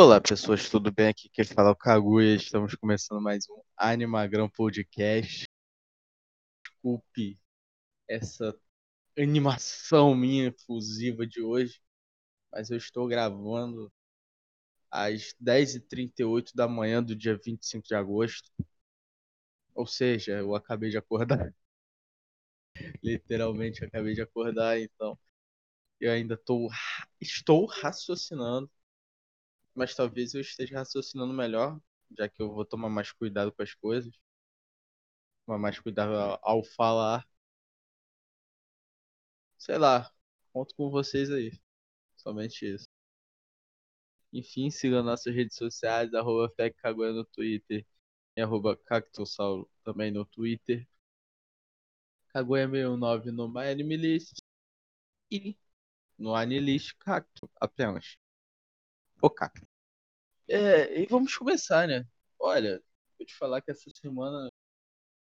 Olá, 0.00 0.20
pessoas, 0.20 0.70
tudo 0.70 0.92
bem? 0.92 1.08
Aqui 1.08 1.28
quem 1.28 1.44
fala 1.44 1.70
é 1.70 1.72
o 1.72 1.76
Kaguya. 1.76 2.36
Estamos 2.36 2.72
começando 2.76 3.20
mais 3.20 3.48
um 3.50 3.60
Animagram 3.76 4.48
Podcast. 4.48 5.44
Desculpe 6.64 7.36
essa 8.06 8.56
animação 9.18 10.14
minha 10.14 10.50
efusiva 10.50 11.26
de 11.26 11.42
hoje, 11.42 11.80
mas 12.52 12.70
eu 12.70 12.76
estou 12.76 13.08
gravando 13.08 13.92
às 14.88 15.34
10h38 15.40 16.54
da 16.54 16.68
manhã 16.68 17.02
do 17.02 17.16
dia 17.16 17.36
25 17.36 17.84
de 17.88 17.96
agosto. 17.96 18.52
Ou 19.74 19.84
seja, 19.84 20.38
eu 20.38 20.54
acabei 20.54 20.90
de 20.90 20.96
acordar. 20.96 21.52
Literalmente 23.02 23.84
acabei 23.84 24.14
de 24.14 24.22
acordar, 24.22 24.78
então 24.78 25.18
eu 26.00 26.12
ainda 26.12 26.36
tô, 26.36 26.68
estou 27.20 27.66
raciocinando 27.66 28.70
mas 29.78 29.94
talvez 29.94 30.34
eu 30.34 30.40
esteja 30.40 30.78
raciocinando 30.78 31.32
melhor, 31.32 31.80
já 32.18 32.28
que 32.28 32.42
eu 32.42 32.52
vou 32.52 32.64
tomar 32.64 32.88
mais 32.90 33.12
cuidado 33.12 33.52
com 33.52 33.62
as 33.62 33.74
coisas. 33.74 34.12
Tomar 35.46 35.58
mais 35.58 35.80
cuidado 35.80 36.38
ao, 36.42 36.62
falar. 36.62 37.26
Sei 39.58 39.76
lá, 39.78 40.10
conto 40.52 40.74
com 40.74 40.90
vocês 40.90 41.30
aí. 41.30 41.52
Somente 42.16 42.66
isso. 42.66 42.88
Enfim, 44.32 44.70
siga 44.70 45.02
nossas 45.02 45.34
redes 45.34 45.56
sociais, 45.56 46.12
arroba 46.14 46.50
no 47.12 47.24
Twitter 47.26 47.86
e 48.36 48.40
arroba 48.42 48.76
Cactossauro 48.76 49.70
também 49.84 50.10
no 50.10 50.24
Twitter. 50.26 50.86
Cagué69 52.32 53.30
no 53.32 53.48
MyAnimeList 53.48 54.38
e 55.30 55.56
no 56.18 56.34
Anilist 56.34 56.96
Cacto 56.98 57.50
apenas. 57.60 58.18
O 59.20 59.30
Cacto. 59.30 59.66
É, 60.48 61.00
e 61.00 61.06
vamos 61.06 61.36
começar, 61.36 61.86
né? 61.88 62.06
Olha, 62.38 62.82
vou 63.18 63.26
te 63.26 63.34
falar 63.34 63.60
que 63.60 63.70
essa 63.70 63.90
semana 63.90 64.50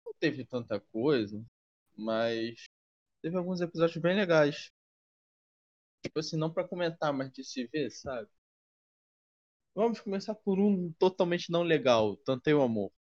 não 0.06 0.14
teve 0.20 0.46
tanta 0.46 0.80
coisa, 0.80 1.44
mas 1.98 2.64
teve 3.22 3.38
alguns 3.38 3.62
episódios 3.62 4.02
bem 4.02 4.16
legais. 4.16 4.72
Tipo 6.02 6.20
assim, 6.20 6.38
não 6.38 6.52
para 6.52 6.68
comentar, 6.68 7.14
mas 7.14 7.32
de 7.32 7.44
se 7.44 7.66
ver, 7.68 7.90
sabe? 7.92 8.30
Vamos 9.76 10.00
começar 10.00 10.36
por 10.36 10.60
um 10.60 10.92
totalmente 10.94 11.52
não 11.52 11.64
legal, 11.64 12.16
Tantei 12.18 12.54
o 12.54 12.62
Amor. 12.62 12.92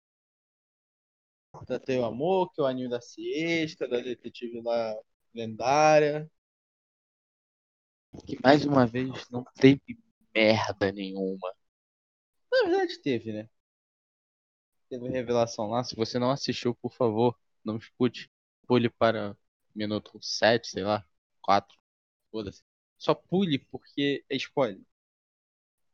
Tantei 1.68 2.00
o 2.00 2.06
Amor, 2.06 2.52
que 2.52 2.60
é 2.62 2.64
o 2.64 2.68
anime 2.68 2.90
da 2.90 3.00
siesta, 3.00 3.88
da 3.88 4.00
detetive 4.00 4.62
lá 4.62 4.96
lendária. 5.34 6.30
Que 8.28 8.40
mais 8.42 8.66
uma 8.66 8.86
vez 8.86 9.30
não 9.30 9.44
teve 9.56 9.98
merda 10.36 10.92
nenhuma. 10.92 11.54
Na 12.52 12.64
verdade 12.70 12.98
teve, 13.02 13.34
né? 13.34 13.50
Teve 14.90 15.10
revelação 15.10 15.70
lá. 15.70 15.84
Se 15.84 15.96
você 15.96 16.18
não 16.20 16.30
assistiu, 16.32 16.74
por 16.76 16.94
favor, 16.94 17.38
não 17.64 17.78
escute. 17.78 18.30
Pule 18.68 18.90
para 18.90 19.36
minuto 19.76 20.18
7, 20.22 20.68
sei 20.70 20.84
lá, 20.84 21.06
4. 21.42 21.78
Foda-se. 22.32 22.64
Só 22.98 23.14
pule 23.16 23.60
porque 23.60 24.24
é 24.30 24.36
spoiler. 24.38 24.82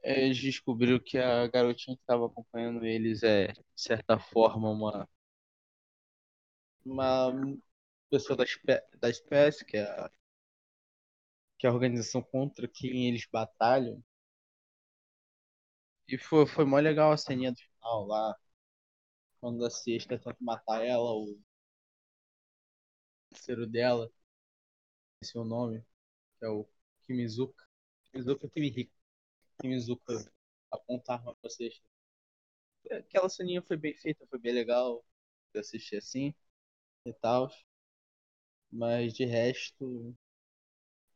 Eles 0.04 0.42
descobriram 0.42 1.00
que 1.00 1.18
a 1.18 1.48
garotinha 1.48 1.96
que 1.96 2.04
estava 2.04 2.26
acompanhando 2.26 2.86
eles 2.86 3.24
é, 3.24 3.48
de 3.48 3.64
certa 3.76 4.20
forma, 4.20 4.70
uma. 4.70 5.10
Uma 6.86 7.32
pessoa 8.10 8.36
da, 8.36 8.44
espé 8.44 8.86
da 9.00 9.10
espécie, 9.10 9.64
que 9.66 9.78
é 9.78 9.84
a, 9.84 10.12
que 11.60 11.68
é 11.68 11.70
a 11.70 11.74
organização 11.74 12.22
contra 12.24 12.68
quem 12.68 13.08
eles 13.08 13.28
batalham. 13.32 14.04
E 16.14 16.18
foi, 16.18 16.46
foi 16.46 16.66
mó 16.66 16.78
legal 16.78 17.12
a 17.14 17.18
ceninha 17.18 17.52
do 17.54 17.58
final 17.62 18.06
lá. 18.08 18.36
Quando 19.42 19.66
a 19.66 19.70
Sexta 19.70 20.18
tenta 20.18 20.38
matar 20.40 20.82
ela, 20.86 21.12
o 21.12 21.38
parceiro 23.30 23.66
dela, 23.66 24.12
esse 25.22 25.38
é 25.38 25.40
o 25.40 25.46
nome, 25.46 25.82
que 26.40 26.46
é 26.46 26.50
o 26.50 26.68
Kimizuka. 27.08 27.66
Kimizuka 28.12 28.48
é 28.48 28.50
Kimihiko. 28.52 28.94
Kimizuka 29.62 30.14
apontar 30.72 31.20
arma 31.20 31.36
pra 31.42 31.50
Sexta. 31.50 31.84
Aquela 32.92 33.30
ceninha 33.30 33.62
foi 33.64 33.78
bem 33.78 33.96
feita, 33.96 34.26
foi 34.28 34.38
bem 34.40 34.54
legal 34.54 35.04
de 35.54 35.60
assistir 35.60 35.98
assim 35.98 36.34
e 37.06 37.14
tal. 37.14 37.50
Mas 38.72 39.14
de 39.14 39.26
resto, 39.26 40.16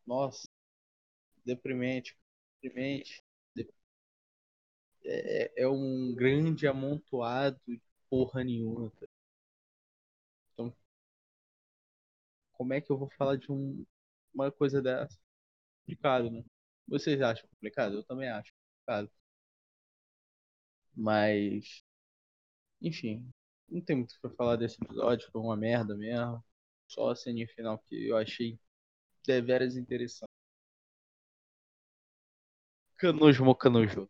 nossa, 0.07 0.47
deprimente, 1.45 2.17
deprimente 2.61 3.22
é, 5.05 5.63
é 5.63 5.67
um 5.67 6.13
grande 6.15 6.67
amontoado 6.67 7.59
de 7.67 7.81
porra 8.09 8.43
nenhuma. 8.43 8.89
Tá? 8.99 9.07
Então, 10.53 10.73
como 12.53 12.73
é 12.73 12.81
que 12.81 12.91
eu 12.91 12.97
vou 12.97 13.09
falar 13.17 13.37
de 13.37 13.51
um, 13.51 13.85
uma 14.33 14.51
coisa 14.51 14.81
dessa? 14.81 15.17
Complicado, 15.81 16.31
né? 16.31 16.43
Vocês 16.87 17.21
acham 17.21 17.47
complicado? 17.49 17.95
Eu 17.97 18.03
também 18.05 18.29
acho 18.29 18.51
complicado. 18.53 19.11
Mas, 20.95 21.83
enfim, 22.81 23.27
não 23.69 23.81
tem 23.81 23.97
muito 23.97 24.15
pra 24.21 24.31
falar 24.31 24.55
desse 24.57 24.77
episódio, 24.83 25.29
foi 25.31 25.41
uma 25.41 25.57
merda 25.57 25.95
mesmo. 25.95 26.43
Só 26.87 27.09
a 27.11 27.15
cena 27.15 27.47
final 27.47 27.79
que 27.79 28.09
eu 28.09 28.17
achei 28.17 28.59
deveras 29.27 29.77
interessante. 29.77 30.29
Canojo 32.97 33.45
Mocanojo. 33.45 34.09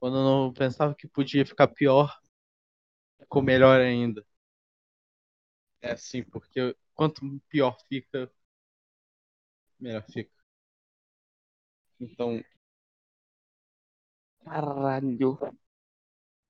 Quando 0.00 0.16
eu 0.18 0.24
não 0.24 0.52
pensava 0.54 0.94
que 0.94 1.06
podia 1.08 1.44
ficar 1.44 1.68
pior, 1.68 2.18
ficou 3.18 3.42
melhor 3.42 3.80
ainda. 3.80 4.24
É 5.80 5.92
assim, 5.92 6.22
porque 6.22 6.76
quanto 6.94 7.22
pior 7.48 7.76
fica, 7.88 8.30
melhor 9.80 10.02
fica. 10.10 10.30
Então, 12.00 12.42
caralho, 14.44 15.32
o 15.34 15.56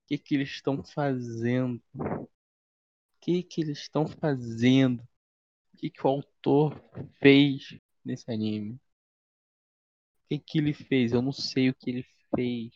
que 0.07 0.19
que 0.19 0.35
eles 0.35 0.51
estão 0.51 0.83
fazendo? 0.85 1.81
O 1.95 3.21
que 3.21 3.43
que 3.43 3.61
eles 3.61 3.79
estão 3.81 4.07
fazendo? 4.07 5.03
O 5.75 5.79
que 5.79 5.91
que 5.91 6.07
o 6.07 6.11
autor 6.11 6.81
fez 7.21 7.79
nesse 8.05 8.31
anime? 8.33 8.75
O 8.75 10.29
que 10.29 10.39
que 10.39 10.59
ele 10.59 10.73
fez? 10.73 11.13
Eu 11.13 11.21
não 11.23 11.33
sei 11.33 11.71
o 11.71 11.75
que 11.75 11.91
ele 11.91 12.07
fez. 12.35 12.71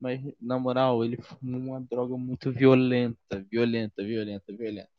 Mas, 0.00 0.20
na 0.40 0.58
moral, 0.58 1.04
ele 1.04 1.20
fumou 1.20 1.60
uma 1.60 1.80
droga 1.80 2.16
muito 2.16 2.52
violenta, 2.52 3.44
violenta, 3.50 4.04
violenta, 4.04 4.52
violenta. 4.56 4.90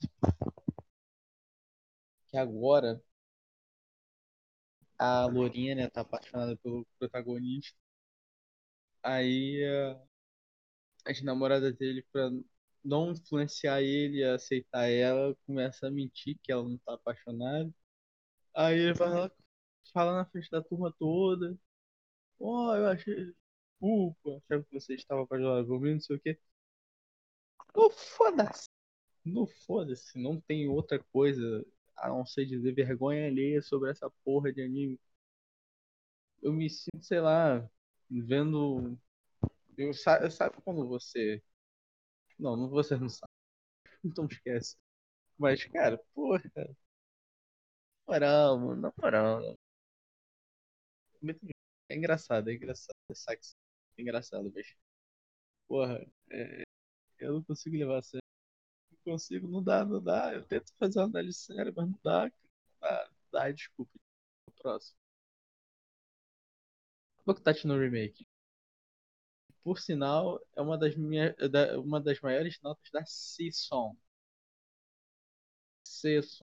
Que 2.27 2.37
agora 2.37 3.01
a 4.97 5.25
Lourinha, 5.25 5.75
né, 5.75 5.89
tá 5.89 6.01
apaixonada 6.01 6.55
pelo 6.57 6.85
protagonista. 6.99 7.75
Aí 9.03 9.61
as 11.05 11.21
namoradas 11.21 11.75
dele, 11.77 12.05
pra 12.11 12.29
não 12.83 13.11
influenciar 13.11 13.81
ele 13.81 14.23
a 14.23 14.35
aceitar 14.35 14.89
ela, 14.89 15.35
começa 15.45 15.87
a 15.87 15.91
mentir 15.91 16.37
que 16.43 16.51
ela 16.51 16.63
não 16.63 16.77
tá 16.79 16.93
apaixonada. 16.93 17.71
Aí 18.55 18.79
ele 18.79 18.93
vai 18.93 19.09
lá, 19.09 19.31
fala 19.93 20.13
na 20.17 20.25
frente 20.25 20.49
da 20.51 20.61
turma 20.63 20.93
toda. 20.99 21.57
Ó, 22.39 22.71
oh, 22.71 22.75
eu 22.75 22.87
achei 22.89 23.33
desculpa, 23.79 24.41
achava 24.45 24.63
que 24.63 24.73
você 24.79 24.93
estava 24.95 25.23
apaixonado 25.23 25.67
por 25.67 25.79
mim, 25.81 25.93
não 25.93 25.99
sei 26.01 26.15
o 26.17 26.19
quê. 26.19 26.39
Não 27.75 27.89
foda-se. 27.89 28.69
Não 29.25 29.47
foda-se. 29.47 30.17
Não 30.19 30.39
tem 30.41 30.67
outra 30.69 30.99
coisa 31.11 31.65
a 31.97 32.09
não 32.09 32.25
ser 32.25 32.45
dizer 32.45 32.73
vergonha 32.73 33.27
alheia 33.27 33.61
sobre 33.61 33.91
essa 33.91 34.09
porra 34.23 34.51
de 34.53 34.61
anime. 34.61 34.99
Eu 36.41 36.53
me 36.53 36.69
sinto, 36.69 37.03
sei 37.03 37.19
lá, 37.21 37.69
vendo. 38.09 38.97
Eu, 39.77 39.93
sabe, 39.93 40.29
sabe 40.31 40.57
quando 40.63 40.87
você. 40.87 41.41
Não, 42.39 42.57
não 42.57 42.69
você 42.69 42.97
não 42.97 43.09
sabe. 43.09 43.31
Então 44.05 44.27
esquece. 44.27 44.77
Mas, 45.37 45.65
cara, 45.65 45.99
porra. 46.15 46.43
Moral, 48.07 48.59
mano, 48.59 48.81
na 48.81 48.93
moral. 49.01 49.57
É 51.89 51.95
engraçado, 51.95 52.49
é 52.49 52.53
engraçado. 52.55 52.95
É 53.09 53.13
sexy 53.15 53.55
engraçado, 54.01 54.51
mas. 54.55 54.67
Porra, 55.67 56.05
é, 56.31 56.63
eu 57.19 57.33
não 57.33 57.43
consigo 57.43 57.77
levar 57.77 57.99
a 57.99 58.01
sério. 58.01 58.23
Não 58.91 59.13
consigo, 59.13 59.47
não 59.49 59.63
dá, 59.63 59.85
não 59.85 60.01
dá. 60.03 60.33
Eu 60.33 60.45
tento 60.45 60.73
fazer 60.79 60.99
uma 60.99 61.07
análise 61.07 61.39
séria, 61.39 61.73
mas 61.75 61.87
não 61.89 61.99
dá. 62.03 62.25
Não 62.25 62.31
dá, 62.81 63.09
não 63.11 63.17
dá 63.31 63.51
desculpa. 63.51 63.91
O 64.47 64.51
próximo. 64.53 64.97
Bokutachi 67.25 67.65
no 67.67 67.77
Remake. 67.79 68.25
Por 69.63 69.79
sinal, 69.79 70.37
é 70.55 70.61
uma 70.61 70.77
das, 70.77 70.95
minhas, 70.97 71.33
uma 71.77 72.01
das 72.01 72.19
maiores 72.19 72.59
notas 72.61 72.89
da 72.91 73.05
Season. 73.05 73.95
Season. 75.83 76.45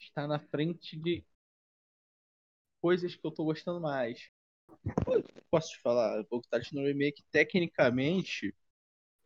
Está 0.00 0.26
na 0.26 0.38
frente 0.40 0.96
de 0.98 1.24
coisas 2.80 3.14
que 3.14 3.24
eu 3.26 3.30
tô 3.30 3.44
gostando 3.44 3.80
mais. 3.80 4.30
Posso 5.50 5.70
te 5.70 5.80
falar, 5.80 6.22
Boku 6.24 6.46
no 6.72 6.82
Remake, 6.86 7.22
tecnicamente, 7.30 8.54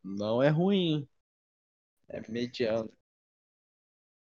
não 0.05 0.43
é 0.43 0.49
ruim. 0.51 1.09
É 2.09 2.21
mediano. 2.31 2.93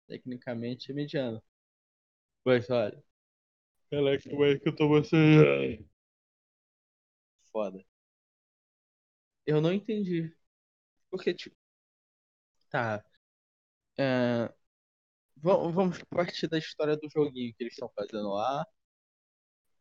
Tecnicamente 0.07 0.93
é 0.93 0.95
mediano. 0.95 1.43
Mas 2.45 2.69
olha. 2.71 3.03
Caraca, 3.91 4.31
como 4.31 4.45
é 4.47 4.59
que 4.59 4.69
eu 4.69 4.77
tô 4.77 4.89
você? 4.89 5.85
Foda. 7.53 7.85
Eu 9.47 9.61
não 9.61 9.73
entendi. 9.73 10.35
Porque, 11.11 11.35
tipo. 11.35 11.57
Tá. 12.71 13.05
É, 13.99 14.53
Vamos 15.43 15.99
partir 16.11 16.49
da 16.49 16.59
história 16.59 16.97
do 16.97 17.09
joguinho 17.11 17.53
que 17.55 17.65
eles 17.65 17.75
estão 17.75 17.91
fazendo 17.95 18.31
lá. 18.31 18.67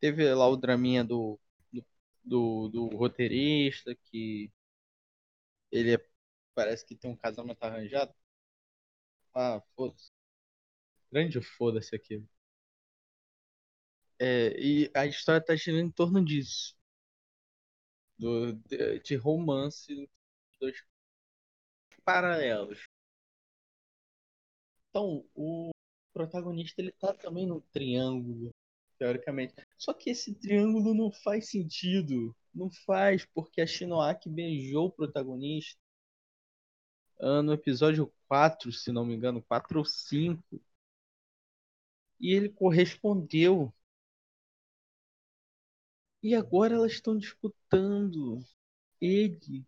Teve 0.01 0.33
lá 0.33 0.47
o 0.49 0.57
draminha 0.57 1.01
do, 1.03 1.39
do, 1.71 1.85
do, 2.25 2.67
do 2.69 2.97
roteirista, 2.97 3.95
que 3.95 4.51
ele 5.71 5.95
é, 5.95 6.05
parece 6.55 6.85
que 6.85 6.95
tem 6.95 7.11
um 7.11 7.15
casamento 7.17 7.61
arranjado. 7.63 8.13
Ah, 9.35 9.61
foda-se. 9.75 10.11
Grande 11.11 11.39
foda-se 11.41 11.95
aqui. 11.95 12.21
É, 14.19 14.53
e 14.59 14.91
a 14.95 15.05
história 15.05 15.43
tá 15.43 15.55
girando 15.55 15.87
em 15.87 15.91
torno 15.91 16.23
disso. 16.23 16.75
Do, 18.17 18.53
de, 18.53 18.99
de 18.99 19.15
romance 19.17 20.09
dos 20.59 20.75
paralelos. 22.05 22.87
Então, 24.89 25.25
o 25.35 25.71
protagonista 26.13 26.81
ele 26.81 26.91
tá 26.91 27.13
também 27.13 27.45
no 27.47 27.61
triângulo, 27.73 28.51
teoricamente. 29.01 29.55
Só 29.79 29.95
que 29.95 30.11
esse 30.11 30.35
triângulo 30.35 30.93
não 30.93 31.11
faz 31.11 31.49
sentido. 31.49 32.35
Não 32.53 32.69
faz, 32.85 33.25
porque 33.33 33.59
a 33.59 33.65
Shinoaki 33.65 34.29
beijou 34.29 34.87
o 34.87 34.91
protagonista 34.91 35.79
uh, 37.19 37.41
no 37.41 37.51
episódio 37.51 38.13
4, 38.27 38.71
se 38.71 38.91
não 38.91 39.03
me 39.03 39.15
engano, 39.15 39.41
4 39.41 39.79
ou 39.79 39.85
5. 39.85 40.61
E 42.19 42.31
ele 42.31 42.49
correspondeu. 42.49 43.73
E 46.21 46.35
agora 46.35 46.75
elas 46.75 46.91
estão 46.91 47.17
disputando 47.17 48.39
ele 49.01 49.65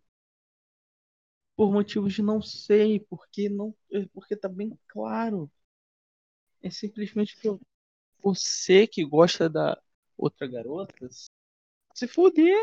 por 1.56 1.72
motivos 1.72 2.12
de 2.14 2.22
não 2.22 2.40
sei, 2.40 3.00
porque 3.00 3.48
não, 3.48 3.74
porque 4.12 4.36
tá 4.36 4.48
bem 4.48 4.78
claro. 4.86 5.50
É 6.62 6.70
simplesmente 6.70 7.36
que 7.40 7.48
você 8.24 8.86
que 8.86 9.04
gosta 9.04 9.50
da 9.50 9.80
outra 10.16 10.46
garota 10.46 11.08
se 11.94 12.08
fuder. 12.08 12.56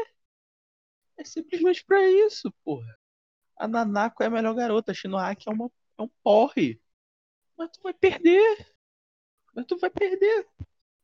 É 1.17 1.23
simplesmente 1.23 1.85
pra 1.85 2.01
isso, 2.09 2.51
porra. 2.63 2.97
A 3.55 3.67
Nanako 3.67 4.23
é 4.23 4.25
a 4.25 4.29
melhor 4.29 4.55
garota, 4.55 4.91
a 4.91 4.95
Shinohaki 4.95 5.47
é, 5.47 5.51
uma, 5.51 5.71
é 5.99 6.01
um 6.01 6.09
porre. 6.23 6.81
Mas 7.55 7.69
tu 7.71 7.81
vai 7.83 7.93
perder. 7.93 8.73
Mas 9.53 9.65
tu 9.67 9.77
vai 9.77 9.91
perder. 9.91 10.47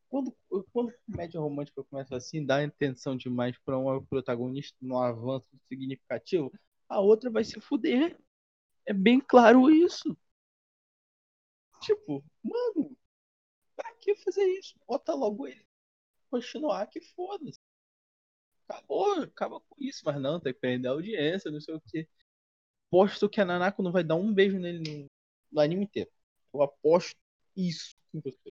Quando, 0.09 0.35
quando 0.73 0.93
comédia 1.05 1.39
romântica 1.39 1.83
começa 1.83 2.15
assim, 2.15 2.43
dá 2.43 2.63
intenção 2.63 3.15
demais 3.15 3.55
pra 3.59 3.77
uma 3.77 4.01
protagonista 4.01 4.75
num 4.81 4.97
avanço 4.97 5.49
significativo, 5.67 6.51
a 6.89 6.99
outra 6.99 7.29
vai 7.29 7.43
se 7.43 7.59
fuder. 7.61 8.17
É 8.85 8.93
bem 8.93 9.19
claro 9.19 9.69
isso. 9.69 10.17
Tipo, 11.81 12.23
mano, 12.43 12.96
que 14.15 14.23
fazer 14.23 14.45
isso? 14.45 14.75
Bota 14.87 15.13
logo 15.13 15.47
ele. 15.47 15.65
Continuar 16.29 16.87
que 16.87 17.01
foda-se. 17.01 17.59
Acabou, 18.67 19.21
acaba 19.21 19.59
com 19.61 19.75
isso, 19.79 20.01
mas 20.05 20.19
não, 20.21 20.39
tem 20.39 20.53
que 20.53 20.59
perder 20.59 20.87
a 20.89 20.91
audiência, 20.91 21.51
não 21.51 21.61
sei 21.61 21.75
o 21.75 21.81
que. 21.81 22.07
Aposto 22.87 23.29
que 23.29 23.41
a 23.41 23.45
Nanako 23.45 23.81
não 23.83 23.91
vai 23.91 24.03
dar 24.03 24.15
um 24.15 24.33
beijo 24.33 24.59
nele 24.59 25.07
no, 25.51 25.59
anime 25.59 25.85
inteiro. 25.85 26.11
Eu 26.53 26.61
aposto 26.61 27.17
isso 27.55 27.95
com 28.11 28.21
você. 28.21 28.51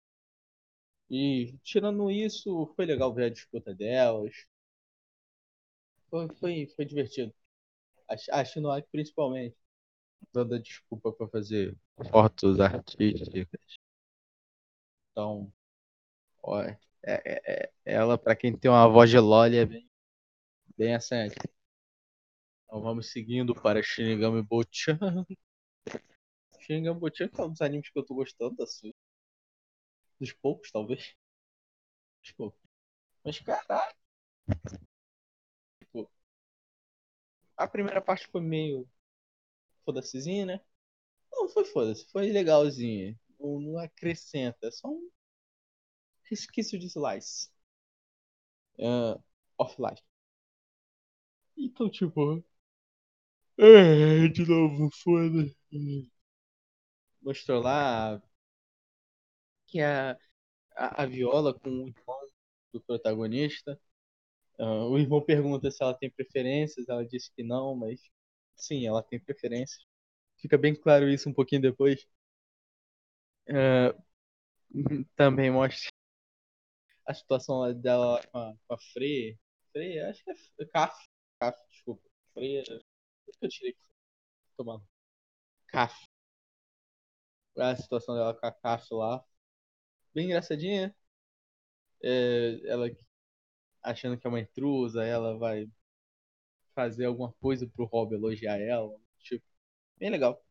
E 1.10 1.58
tirando 1.64 2.10
isso, 2.10 2.68
foi 2.76 2.86
legal 2.86 3.14
ver 3.14 3.26
a 3.26 3.30
disputa 3.30 3.74
delas. 3.74 4.34
Foi, 6.10 6.28
foi, 6.36 6.68
foi 6.76 6.86
divertido. 6.86 7.34
A, 8.08 8.40
a 8.40 8.46
Shinoaki 8.46 8.88
principalmente. 8.92 9.56
Dando 10.34 10.60
desculpa 10.60 11.12
para 11.12 11.28
fazer 11.28 11.76
fotos 12.10 12.60
artísticas. 12.60 13.82
Então, 15.12 15.52
ó, 16.44 16.62
é, 16.62 16.80
é, 17.06 17.42
é, 17.66 17.72
ela, 17.86 18.18
para 18.18 18.36
quem 18.36 18.56
tem 18.58 18.72
uma 18.72 18.88
voz 18.90 19.10
de 19.10 19.20
Loli, 19.20 19.58
é 19.58 19.66
bem, 19.66 19.90
bem 20.78 20.96
assente. 20.96 21.36
Então 22.66 22.82
vamos 22.82 23.12
seguindo 23.12 23.54
para 23.54 23.84
Shinigami 23.84 24.42
Bochan. 24.42 24.98
Shinigami 26.62 27.00
Bochan 27.00 27.30
é 27.38 27.42
um 27.42 27.50
dos 27.52 27.62
animes 27.62 27.90
que 27.90 28.00
eu 28.00 28.06
tô 28.06 28.16
gostando 28.16 28.56
da 28.56 28.66
sua. 28.66 28.92
Dos 30.20 30.32
poucos, 30.32 30.72
talvez. 30.72 31.14
Dos 32.24 32.32
poucos. 32.32 32.60
Mas 33.24 33.40
caralho. 33.40 33.96
a 37.58 37.68
primeira 37.68 38.02
parte 38.02 38.28
foi 38.28 38.42
meio 38.42 38.88
foda-sezinha, 39.86 40.46
né? 40.46 40.62
Não, 41.32 41.50
foi 41.50 41.66
foda-se, 41.66 42.06
foi 42.12 42.32
legalzinha. 42.32 43.20
Não, 43.42 43.60
não 43.60 43.78
acrescenta, 43.80 44.68
é 44.68 44.72
só 44.72 44.88
um 44.90 45.10
resquício 46.32 46.80
de 46.80 46.88
slice. 46.88 47.48
Uh, 48.78 49.16
off 49.58 49.78
life. 49.80 50.02
Então, 51.58 51.90
tipo. 51.90 52.44
É, 53.58 54.28
de 54.28 54.46
novo, 54.46 54.90
foda. 55.04 55.46
Mostrou 57.24 57.60
lá 57.62 58.22
que 59.68 59.82
a, 59.82 60.18
a, 60.78 61.04
a 61.04 61.06
viola 61.06 61.54
com 61.54 61.70
o 61.70 61.88
irmão 61.90 62.20
do 62.74 62.82
protagonista 62.82 63.80
Uh, 64.60 64.90
o 64.92 65.00
irmão 65.00 65.22
pergunta 65.22 65.72
se 65.72 65.84
ela 65.84 65.94
tem 65.96 66.12
preferências, 66.12 66.88
ela 66.90 67.06
disse 67.06 67.32
que 67.36 67.44
não, 67.44 67.76
mas 67.76 68.00
sim, 68.56 68.88
ela 68.88 69.04
tem 69.04 69.20
preferências. 69.20 69.84
Fica 70.38 70.58
bem 70.58 70.76
claro 70.76 71.10
isso 71.10 71.30
um 71.30 71.34
pouquinho 71.34 71.62
depois. 71.64 72.08
Uh, 73.52 74.02
também 75.16 75.52
mostra 75.52 75.90
a 77.06 77.14
situação 77.14 77.74
dela 77.80 78.22
com 78.32 78.38
a, 78.38 78.56
com 78.68 78.74
a 78.74 78.78
Freya. 78.78 79.38
Freya, 79.72 80.10
acho 80.10 80.24
que 80.24 80.32
é 80.32 80.66
Caf. 80.66 80.96
Caf, 81.40 81.58
desculpa. 81.70 82.10
Freya. 82.34 82.64
Eu 83.42 83.50
tirei 83.50 83.76
tomando. 84.58 84.86
Caf. 85.68 85.96
A 87.58 87.76
situação 87.76 88.16
dela 88.16 88.34
com 88.34 88.46
a 88.46 88.52
Caf 88.52 88.94
lá. 88.94 89.24
Bem 90.14 90.26
engraçadinha. 90.28 90.96
É, 92.04 92.62
ela 92.68 92.90
achando 93.84 94.18
que 94.18 94.26
é 94.28 94.30
uma 94.30 94.40
intrusa, 94.40 95.04
ela 95.04 95.38
vai 95.38 95.70
fazer 96.76 97.06
alguma 97.06 97.32
coisa 97.34 97.68
pro 97.68 97.86
Rob 97.86 98.14
elogiar 98.16 98.60
ela. 98.60 98.98
Tipo, 99.20 99.46
bem 99.98 100.10
legal. 100.10 100.44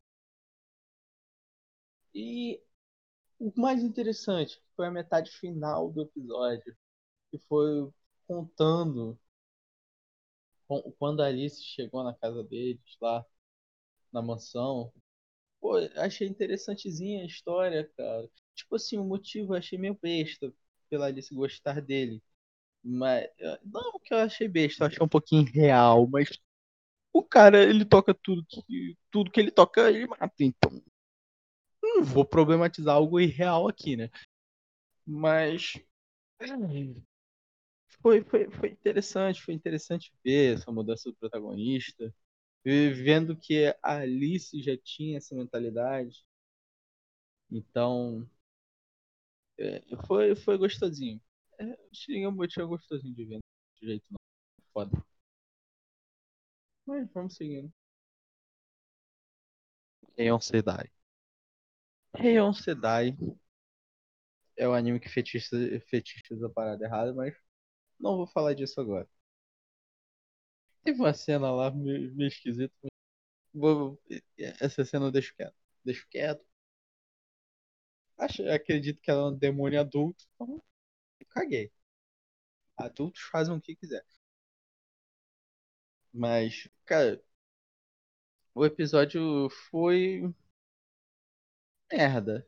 E 2.15 2.61
o 3.41 3.53
mais 3.57 3.83
interessante 3.83 4.63
foi 4.77 4.87
a 4.87 4.91
metade 4.91 5.31
final 5.33 5.91
do 5.91 6.03
episódio, 6.03 6.77
que 7.31 7.39
foi 7.39 7.91
contando 8.29 9.19
quando 10.99 11.21
a 11.23 11.27
Alice 11.27 11.63
chegou 11.65 12.05
na 12.05 12.15
casa 12.15 12.45
deles, 12.45 12.81
lá 13.01 13.25
na 14.13 14.23
mansão. 14.23 14.93
Pô, 15.61 15.77
achei 15.97 16.29
interessantezinha 16.29 17.23
a 17.23 17.27
história, 17.27 17.91
cara. 17.97 18.29
Tipo 18.55 18.77
assim, 18.77 18.99
o 18.99 19.05
motivo 19.05 19.55
eu 19.55 19.59
achei 19.59 19.79
meio 19.79 19.99
besta 20.01 20.53
pela 20.89 21.07
Alice 21.07 21.35
gostar 21.35 21.81
dele. 21.81 22.23
Mas, 22.83 23.29
não 23.65 23.99
que 24.01 24.15
eu 24.15 24.19
achei 24.19 24.49
besta, 24.49 24.85
eu 24.85 24.89
achei 24.89 25.03
um 25.05 25.09
pouquinho 25.09 25.45
real, 25.45 26.07
mas 26.07 26.39
o 27.13 27.23
cara, 27.23 27.63
ele 27.63 27.85
toca 27.85 28.15
tudo 28.15 28.45
que, 28.47 28.97
tudo 29.11 29.31
que 29.31 29.41
ele 29.41 29.51
toca, 29.51 29.91
ele 29.91 30.07
mata, 30.07 30.33
então. 30.41 30.83
Não 31.95 32.05
vou 32.05 32.25
problematizar 32.25 32.95
algo 32.95 33.21
irreal 33.21 33.69
aqui, 33.69 33.97
né? 33.97 34.11
Mas. 35.07 35.75
Foi, 38.03 38.23
foi, 38.25 38.51
foi 38.51 38.71
interessante, 38.71 39.43
foi 39.43 39.55
interessante 39.55 40.13
ver 40.25 40.55
essa 40.57 40.73
mudança 40.73 41.11
do 41.11 41.17
protagonista. 41.17 42.13
Vendo 42.65 43.37
que 43.37 43.67
a 43.83 43.99
Alice 44.01 44.61
já 44.63 44.77
tinha 44.79 45.19
essa 45.19 45.35
mentalidade. 45.35 46.25
Então. 47.51 48.29
É, 49.59 49.83
foi, 50.07 50.35
foi 50.37 50.57
gostosinho. 50.59 51.21
É, 51.59 51.77
Sharingan 51.93 52.33
Botia 52.35 52.63
é 52.63 52.67
gostosinho 52.67 53.15
de 53.15 53.25
ver. 53.25 53.41
De 53.81 53.87
jeito 53.87 54.05
não. 54.11 54.19
Foda. 54.73 55.05
Mas 56.87 57.11
vamos 57.15 57.37
seguindo. 57.37 57.73
Heion 60.17 60.41
Sedai. 60.41 60.89
Heion 62.15 62.53
Sedai 62.55 63.17
é 64.57 64.69
o 64.69 64.75
anime 64.75 65.01
que 65.01 65.09
fetichiza, 65.09 65.57
fetichiza 65.89 66.47
a 66.47 66.51
parada 66.51 66.85
errada, 66.85 67.13
mas 67.15 67.35
não 68.01 68.17
vou 68.19 68.27
falar 68.27 68.55
disso 68.55 68.81
agora. 68.81 69.09
Teve 70.85 71.01
uma 71.01 71.15
cena 71.15 71.51
lá 71.51 71.71
meio, 71.71 72.15
meio 72.15 72.29
esquisita. 72.29 72.75
Essa 74.61 74.85
cena 74.85 75.07
eu 75.07 75.11
deixo 75.13 75.35
quieto. 75.37 75.55
Deixo 75.85 76.07
quieto. 76.11 76.45
Acho, 78.17 78.43
acredito 78.49 79.01
que 79.03 79.11
ela 79.11 79.23
é 79.23 79.25
um 79.33 79.37
demônio 79.37 79.81
adulto. 79.81 80.25
Então, 80.37 80.63
caguei. 81.31 81.73
Adultos 82.77 83.23
fazem 83.31 83.55
o 83.55 83.61
que 83.61 83.77
quiser. 83.77 84.05
Mas, 86.13 86.69
cara, 86.85 87.21
o 88.55 88.65
episódio 88.65 89.49
foi 89.71 90.33
merda. 91.93 92.47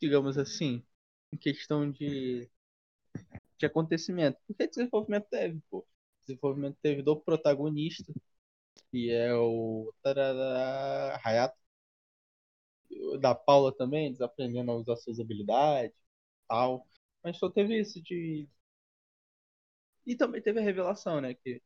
Digamos 0.00 0.38
assim. 0.38 0.82
Em 1.32 1.36
questão 1.36 1.90
de, 1.90 2.48
de 3.58 3.66
acontecimento. 3.66 4.38
Porque 4.46 4.66
desenvolvimento 4.68 5.26
teve, 5.30 5.60
pô. 5.70 5.86
Desenvolvimento 6.26 6.76
teve 6.82 7.02
do 7.02 7.16
protagonista, 7.20 8.12
que 8.90 9.10
é 9.12 9.34
o 9.34 9.92
Tarará 10.02 11.20
Hayato. 11.24 11.58
Da 13.20 13.32
Paula 13.34 13.72
também, 13.76 14.10
desaprendendo 14.12 14.70
a 14.72 14.76
usar 14.76 14.96
suas 14.96 15.20
habilidades 15.20 15.96
tal. 16.48 16.86
Mas 17.22 17.38
só 17.38 17.50
teve 17.50 17.78
isso 17.80 18.02
de. 18.02 18.48
E 20.06 20.16
também 20.16 20.40
teve 20.40 20.58
a 20.60 20.62
revelação, 20.62 21.20
né? 21.20 21.34
Que 21.34 21.60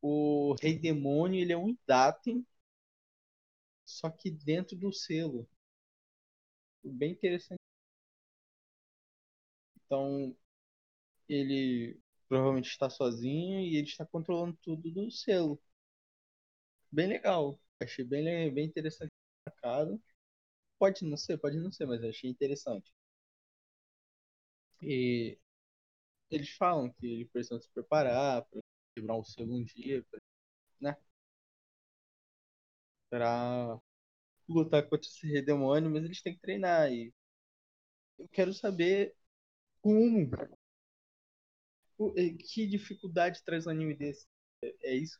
o 0.00 0.54
Rei 0.60 0.78
Demônio 0.78 1.40
ele 1.40 1.52
é 1.52 1.56
um 1.56 1.68
Idaten, 1.70 2.46
só 3.86 4.10
que 4.10 4.30
dentro 4.30 4.76
do 4.76 4.92
selo. 4.92 5.48
Bem 6.84 7.10
interessante. 7.12 7.60
Então, 9.86 10.36
ele 11.28 11.98
provavelmente 12.28 12.70
está 12.70 12.90
sozinho 12.90 13.60
e 13.60 13.76
ele 13.76 13.88
está 13.88 14.06
controlando 14.06 14.58
tudo 14.62 14.90
do 14.92 15.10
selo. 15.10 15.60
Bem 16.90 17.08
legal. 17.08 17.60
Achei 17.80 18.04
bem, 18.06 18.24
bem 18.54 18.64
interessante. 18.66 19.10
Pode 20.78 21.04
não 21.04 21.16
ser, 21.16 21.36
pode 21.38 21.58
não 21.58 21.72
ser, 21.72 21.84
mas 21.84 22.04
achei 22.04 22.30
interessante. 22.30 22.92
E 24.82 25.38
eles 26.30 26.50
falam 26.56 26.92
que 26.92 27.06
ele 27.06 27.26
precisa 27.26 27.60
se 27.60 27.70
preparar 27.72 28.44
para 28.46 28.60
quebrar 28.96 29.16
o 29.16 29.24
selo 29.24 29.54
um 29.56 29.64
dia, 29.64 30.04
né? 30.80 30.96
Pra 33.14 33.78
lutar 34.48 34.82
contra 34.88 35.08
esse 35.08 35.42
demônio, 35.42 35.90
mas 35.90 36.04
eles 36.04 36.22
têm 36.22 36.34
que 36.34 36.40
treinar. 36.40 36.92
E 36.92 37.12
eu 38.18 38.28
quero 38.28 38.52
saber 38.52 39.14
como. 39.82 40.30
Que 42.52 42.66
dificuldade 42.68 43.42
traz 43.44 43.66
um 43.66 43.70
anime 43.70 43.94
desse? 43.96 44.26
É 44.82 44.94
isso 44.94 45.18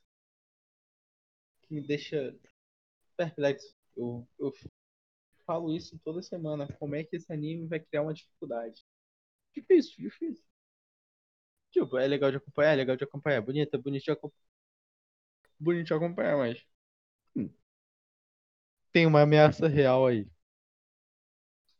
que 1.62 1.74
me 1.74 1.82
deixa 1.86 2.34
perplexo. 3.16 3.74
Eu, 3.96 4.26
eu 4.38 4.52
falo 5.46 5.72
isso 5.74 5.98
toda 6.04 6.22
semana. 6.22 6.68
Como 6.78 6.94
é 6.96 7.04
que 7.04 7.16
esse 7.16 7.32
anime 7.32 7.66
vai 7.68 7.80
criar 7.80 8.02
uma 8.02 8.14
dificuldade? 8.14 8.84
Difícil, 9.54 9.96
difícil. 9.98 10.44
Tipo, 11.72 11.98
é 11.98 12.06
legal 12.06 12.30
de 12.30 12.36
acompanhar, 12.38 12.72
é 12.72 12.76
legal 12.76 12.96
de 12.96 13.04
acompanhar. 13.04 13.40
Bonita, 13.42 13.76
bonito 13.78 14.04
de 14.04 14.10
acompanhar. 14.12 14.44
Bonito 15.58 15.86
de 15.88 15.94
acompanhar, 15.94 16.36
mas. 16.36 16.64
Hum. 17.36 17.50
Tem 18.94 19.06
uma 19.06 19.22
ameaça 19.22 19.66
real 19.66 20.06
aí. 20.06 20.24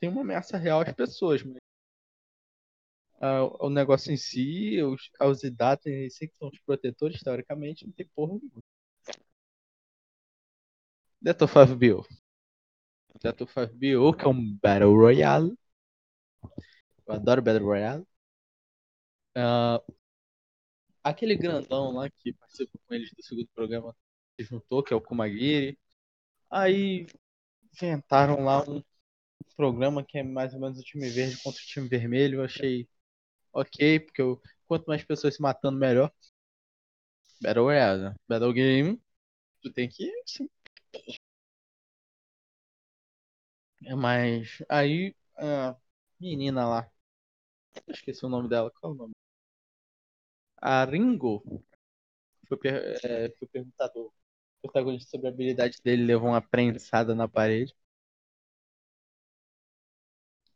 Tem 0.01 0.11
uma 0.11 0.23
ameaça 0.23 0.59
real 0.59 0.81
às 0.81 0.93
pessoas, 0.93 1.45
mas. 1.45 1.59
Ah, 3.21 3.45
o 3.65 3.71
negócio 3.71 4.13
em 4.13 4.17
si, 4.17 4.83
os, 4.83 5.11
os 5.21 5.45
idatas 5.45 6.19
que 6.19 6.29
são 6.35 6.49
os 6.49 6.59
protetores, 6.59 7.23
teoricamente, 7.23 7.87
não 7.87 7.93
tem 7.93 8.09
porra 8.17 8.35
nenhuma. 8.35 8.61
Death 11.23 11.43
of 11.43 11.77
Bio. 11.77 12.05
Death 13.23 13.43
of 13.43 13.67
Bio, 13.75 14.13
que 14.13 14.25
é 14.25 14.29
um 14.29 14.59
Battle 14.61 14.93
Royale. 14.93 15.57
Eu 17.07 17.15
adoro 17.15 17.41
Battle 17.41 17.65
Royale. 17.65 18.05
Uh, 19.37 19.95
aquele 21.05 21.37
grandão 21.37 21.93
lá 21.93 22.11
que 22.11 22.33
participou 22.33 22.81
com 22.89 22.95
eles 22.95 23.13
do 23.13 23.23
segundo 23.23 23.49
programa 23.55 23.97
se 24.37 24.45
juntou, 24.45 24.83
que 24.83 24.93
é 24.93 24.97
o 24.97 25.01
Kumagiri. 25.01 25.79
Aí 26.55 27.07
inventaram 27.75 28.45
lá 28.45 28.63
um 28.69 28.83
programa 29.57 30.05
que 30.05 30.19
é 30.19 30.23
mais 30.25 30.55
ou 30.55 30.61
menos 30.61 30.79
o 30.81 30.83
time 30.85 31.09
verde 31.11 31.39
contra 31.43 31.61
o 31.63 31.67
time 31.67 31.89
vermelho. 31.89 32.41
Eu 32.41 32.45
achei 32.45 32.89
ok, 33.53 34.01
porque 34.01 34.23
eu, 34.23 34.41
quanto 34.69 34.87
mais 34.87 35.05
pessoas 35.05 35.35
se 35.37 35.43
matando, 35.43 35.79
melhor. 35.79 36.13
Battle 37.41 37.65
Royale, 37.65 38.01
né? 38.03 38.15
Battle 38.29 38.53
Game, 38.53 39.01
tu 39.63 39.73
tem 39.73 39.89
que. 39.89 40.11
É, 43.85 43.95
mas 43.95 44.59
aí 44.69 45.15
a 45.37 45.77
menina 46.21 46.67
lá, 46.69 46.91
esqueci 47.89 48.25
o 48.27 48.29
nome 48.29 48.47
dela, 48.49 48.71
qual 48.79 48.93
é 48.93 48.95
o 48.95 48.99
nome? 48.99 49.15
A 50.73 50.85
Ringo 50.85 51.35
foi, 52.49 52.57
per 52.59 52.75
é, 53.05 53.31
foi 53.39 53.49
perguntado 53.49 54.01
o 54.01 54.13
protagonista 54.75 55.11
sobre 55.11 55.29
a 55.29 55.31
habilidade 55.31 55.81
dele, 55.85 56.05
levou 56.05 56.29
uma 56.31 56.43
prensada 56.43 57.15
na 57.15 57.29
parede. 57.29 57.73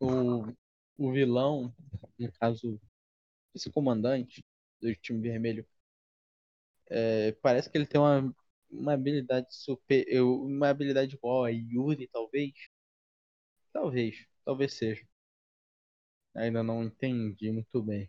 O, 0.01 0.45
o 0.99 1.13
vilão, 1.13 1.73
no 2.19 2.33
caso, 2.33 2.81
esse 3.55 3.71
comandante 3.71 4.45
do 4.81 4.95
time 4.97 5.21
vermelho, 5.23 5.67
é, 6.91 7.33
parece 7.43 7.71
que 7.71 7.79
ele 7.79 7.87
tem 7.87 8.01
uma, 8.01 8.35
uma 8.71 8.93
habilidade 8.95 9.47
super. 9.55 10.05
Uma 10.23 10.69
habilidade 10.71 11.15
igual 11.17 11.45
a 11.45 11.51
Yuri, 11.51 12.09
talvez. 12.09 12.53
Talvez, 13.73 14.27
talvez 14.45 14.75
seja. 14.75 15.07
Ainda 16.35 16.63
não 16.63 16.83
entendi 16.85 17.53
muito 17.53 17.83
bem. 17.83 18.09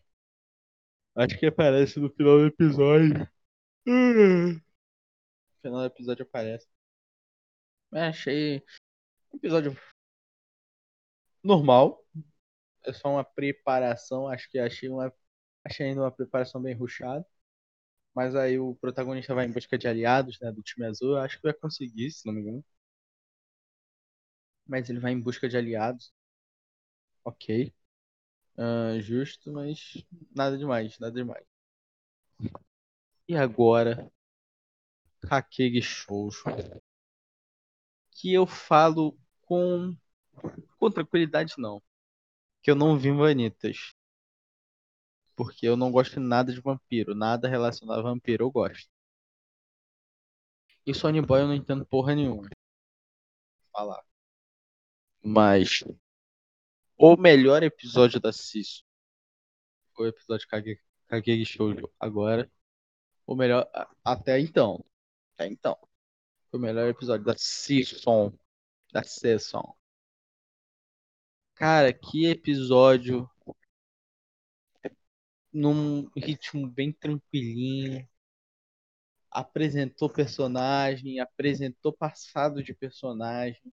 Acho 1.16 1.38
que 1.38 1.46
aparece 1.46 2.00
no 2.00 2.10
final 2.10 2.39
do 2.39 2.46
episódio. 2.48 3.28
No 5.60 5.62
final 5.62 5.80
do 5.82 5.86
episódio 5.88 6.24
aparece. 6.24 6.68
Mas 7.92 8.04
achei 8.16 8.63
um 9.34 9.38
episódio 9.38 9.78
normal. 11.44 12.04
É 12.86 12.94
só 12.94 13.10
uma 13.10 13.24
preparação. 13.24 14.28
Acho 14.28 14.50
que 14.50 14.60
achei 14.60 14.89
uma. 14.89 15.13
Achei 15.63 15.88
ainda 15.88 16.01
uma 16.01 16.12
preparação 16.12 16.62
bem 16.62 16.75
ruchada. 16.75 17.25
Mas 18.16 18.36
aí 18.36 18.60
o 18.60 18.75
protagonista 18.75 19.36
vai 19.36 19.46
em 19.48 19.51
busca 19.54 19.78
de 19.78 19.88
aliados, 19.88 20.39
né? 20.42 20.51
Do 20.51 20.63
time 20.63 20.86
azul. 20.88 21.12
Eu 21.12 21.20
acho 21.20 21.38
que 21.38 21.44
vai 21.44 21.54
conseguir, 21.54 22.12
se 22.12 22.25
não 22.28 22.34
me 22.34 22.42
engano. 22.42 22.66
Mas 24.66 24.89
ele 24.89 25.00
vai 25.01 25.12
em 25.12 25.20
busca 25.20 25.50
de 25.50 25.58
aliados. 25.58 26.13
Ok. 27.24 27.74
Uh, 28.58 29.00
justo, 29.01 29.51
mas 29.54 30.06
nada 30.36 30.58
demais, 30.58 31.00
nada 31.00 31.13
demais. 31.13 31.46
E 33.30 33.36
agora, 33.36 34.12
Kakegi 35.22 35.82
Shoujo. 35.82 36.44
Que 38.12 38.34
eu 38.34 38.46
falo 38.46 39.18
com, 39.42 39.96
com 40.78 40.92
tranquilidade, 40.92 41.54
não. 41.58 41.82
Que 42.62 42.72
eu 42.72 42.76
não 42.76 42.98
vi 42.98 43.12
Vanitas. 43.12 43.94
Porque 45.36 45.68
eu 45.68 45.78
não 45.78 45.92
gosto 45.92 46.20
nada 46.20 46.54
de 46.54 46.60
vampiro. 46.60 47.16
Nada 47.16 47.48
relacionado 47.48 48.00
a 48.00 48.04
vampiro 48.04 48.46
eu 48.46 48.52
gosto. 48.52 48.90
E 50.86 50.94
Sony 50.94 51.22
Boy 51.22 51.42
eu 51.42 51.48
não 51.48 51.54
entendo 51.54 51.86
porra 51.86 52.16
nenhuma. 52.16 52.50
Falar. 53.72 54.04
Mas 55.24 55.84
o 56.98 57.16
melhor 57.16 57.64
episódio 57.64 58.20
da 58.20 58.34
Ciso 58.34 58.84
o 60.04 60.08
episódio 60.08 60.48
Kage, 60.48 60.80
Kageki 61.08 61.46
Shoujo. 61.46 61.90
Agora, 62.00 62.50
o 63.26 63.36
melhor 63.36 63.70
até 64.04 64.40
então. 64.40 64.84
Até 65.39 65.48
então. 65.48 65.77
Foi 66.51 66.60
o 66.60 66.62
melhor 66.62 66.89
episódio 66.89 67.25
da 67.25 67.34
Season. 67.38 68.34
Da 68.91 69.03
Season. 69.03 69.74
Cara, 71.55 71.93
que 71.93 72.25
episódio 72.25 73.29
num 75.53 76.10
ritmo 76.13 76.67
bem 76.69 76.91
tranquilinho. 76.91 78.05
Apresentou 79.31 80.10
personagem, 80.10 81.22
apresentou 81.22 81.93
passado 81.93 82.62
de 82.62 82.74
personagem, 82.74 83.72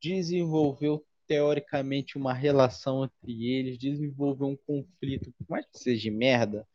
desenvolveu 0.00 1.06
teoricamente 1.26 2.16
uma 2.16 2.32
relação 2.32 3.04
entre 3.04 3.44
eles, 3.44 3.78
desenvolveu 3.78 4.46
um 4.46 4.56
conflito, 4.56 5.30
por 5.32 5.50
mais 5.50 5.66
que 5.66 5.78
seja 5.78 6.04
de 6.04 6.10
merda, 6.10 6.66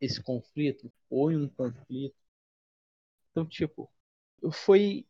esse 0.00 0.20
conflito 0.20 0.90
foi 1.08 1.36
um 1.36 1.48
conflito. 1.48 2.21
Então, 3.32 3.46
tipo, 3.46 3.90
foi 4.52 5.06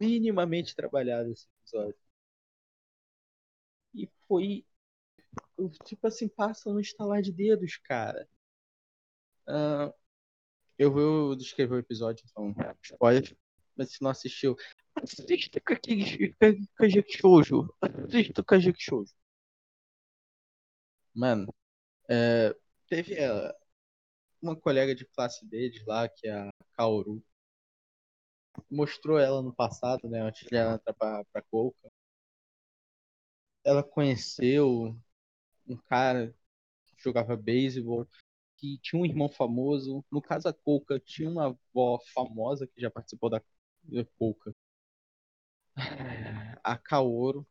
minimamente 0.00 0.74
trabalhado 0.74 1.30
esse 1.30 1.46
episódio. 1.62 1.98
E 3.94 4.08
foi 4.26 4.64
tipo 5.84 6.06
assim, 6.06 6.28
passa 6.28 6.72
no 6.72 6.80
estalar 6.80 7.22
de 7.22 7.32
dedos, 7.32 7.76
cara. 7.78 8.28
Uh, 9.48 9.92
eu 10.78 10.92
vou 10.92 11.36
descrever 11.36 11.74
o 11.74 11.78
episódio, 11.78 12.24
então, 12.30 12.54
spoiler. 12.82 13.36
Mas 13.76 13.92
se 13.92 14.02
não 14.02 14.10
assistiu, 14.10 14.56
assista 14.96 15.60
Kajik 15.60 17.18
Shoujo. 17.18 17.68
Assista 17.80 18.44
Kajik 18.44 18.80
Shoujo. 18.80 19.12
Mano, 21.12 21.54
é, 22.08 22.54
teve 22.88 23.14
é, 23.14 23.56
uma 24.44 24.56
colega 24.56 24.94
de 24.94 25.04
classe 25.04 25.46
deles 25.46 25.84
lá, 25.86 26.08
que 26.08 26.28
é 26.28 26.32
a 26.34 26.50
Kaoru. 26.76 27.22
Mostrou 28.70 29.18
ela 29.18 29.42
no 29.42 29.54
passado, 29.54 30.08
né? 30.08 30.20
Antes 30.20 30.46
de 30.46 30.56
ela 30.56 30.74
entrar 30.74 30.92
pra, 30.94 31.24
pra 31.32 31.42
Coca. 31.42 31.90
Ela 33.64 33.82
conheceu 33.82 34.96
um 35.66 35.76
cara 35.76 36.34
que 36.86 37.02
jogava 37.02 37.36
beisebol 37.36 38.06
que 38.56 38.78
tinha 38.78 39.00
um 39.00 39.06
irmão 39.06 39.28
famoso. 39.28 40.04
No 40.10 40.22
caso, 40.22 40.48
a 40.48 40.52
Coca 40.52 41.00
tinha 41.00 41.30
uma 41.30 41.46
avó 41.48 41.98
famosa 42.14 42.66
que 42.66 42.80
já 42.80 42.90
participou 42.90 43.30
da 43.30 43.42
Coca. 44.18 44.54
A 46.62 46.76
Kaoru 46.78 47.46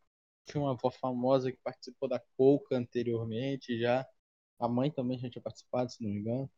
tinha 0.45 0.61
uma 0.61 0.71
avó 0.71 0.89
famosa 0.91 1.51
que 1.51 1.57
participou 1.63 2.09
da 2.09 2.19
Coca 2.37 2.75
anteriormente 2.77 3.79
já. 3.79 4.07
A 4.59 4.67
mãe 4.67 4.91
também 4.91 5.19
já 5.19 5.29
tinha 5.29 5.41
participado, 5.41 5.91
se 5.91 6.01
não 6.03 6.09
me 6.09 6.19
engano. 6.19 6.49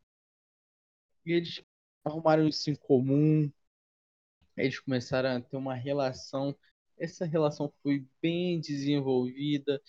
E 1.25 1.33
eles 1.33 1.61
arrumaram 2.05 2.47
isso 2.47 2.69
em 2.69 2.75
comum. 2.75 3.51
Eles 4.57 4.79
começaram 4.79 5.29
a 5.37 5.41
ter 5.41 5.57
uma 5.57 5.75
relação. 5.75 6.55
Essa 6.97 7.25
relação 7.25 7.71
foi 7.83 8.05
bem 8.21 8.59
desenvolvida. 8.59 9.81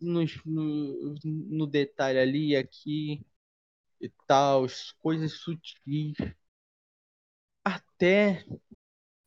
No, 0.00 0.24
no, 0.44 1.14
no 1.24 1.66
detalhe 1.66 2.18
ali 2.18 2.56
aqui 2.56 3.24
e 4.00 4.10
tal, 4.26 4.66
coisas 5.02 5.32
sutis. 5.34 6.16
Até 7.64 8.44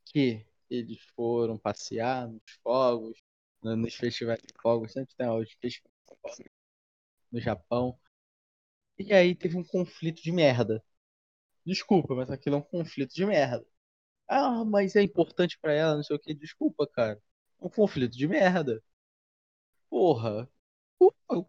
que 0.05 0.45
eles 0.69 0.99
foram 1.15 1.57
passear 1.57 2.27
nos 2.29 2.43
fogos, 2.63 3.19
nos 3.63 3.95
festivais 3.95 4.41
de 4.41 4.53
fogos, 4.61 4.93
sempre 4.93 5.15
tem 5.15 5.29
os 5.29 5.51
festivais 5.53 5.93
no 7.31 7.39
Japão. 7.39 7.97
E 8.99 9.11
aí 9.13 9.33
teve 9.33 9.57
um 9.57 9.63
conflito 9.63 10.21
de 10.21 10.31
merda. 10.31 10.83
Desculpa, 11.65 12.15
mas 12.15 12.29
aquilo 12.31 12.55
é 12.57 12.59
um 12.59 12.61
conflito 12.61 13.13
de 13.13 13.25
merda. 13.25 13.65
Ah, 14.27 14.65
mas 14.65 14.95
é 14.95 15.03
importante 15.03 15.57
para 15.59 15.73
ela, 15.73 15.95
não 15.97 16.03
sei 16.03 16.15
o 16.15 16.19
que. 16.19 16.33
Desculpa, 16.33 16.87
cara. 16.87 17.21
É 17.61 17.65
um 17.65 17.69
conflito 17.69 18.17
de 18.17 18.27
merda. 18.27 18.83
Porra. 19.89 20.49
Porra. 20.97 21.45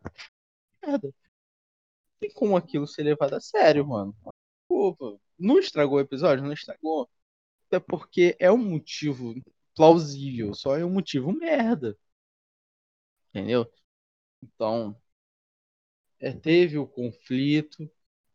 Merda 0.82 1.14
tem 2.20 2.30
como 2.32 2.56
aquilo 2.56 2.86
ser 2.86 3.02
levado 3.04 3.34
a 3.34 3.40
sério, 3.40 3.86
mano. 3.86 4.14
Pô, 4.68 5.20
não 5.38 5.58
estragou 5.58 5.98
o 5.98 6.00
episódio? 6.00 6.44
Não 6.44 6.52
estragou. 6.52 7.10
É 7.70 7.80
porque 7.80 8.36
é 8.40 8.50
um 8.52 8.58
motivo 8.58 9.34
plausível, 9.76 10.54
só 10.54 10.76
é 10.78 10.84
um 10.84 10.90
motivo 10.90 11.32
merda. 11.32 11.96
Entendeu? 13.32 13.66
Então, 14.42 14.96
é, 16.20 16.32
teve 16.32 16.78
o 16.78 16.86
conflito 16.86 17.90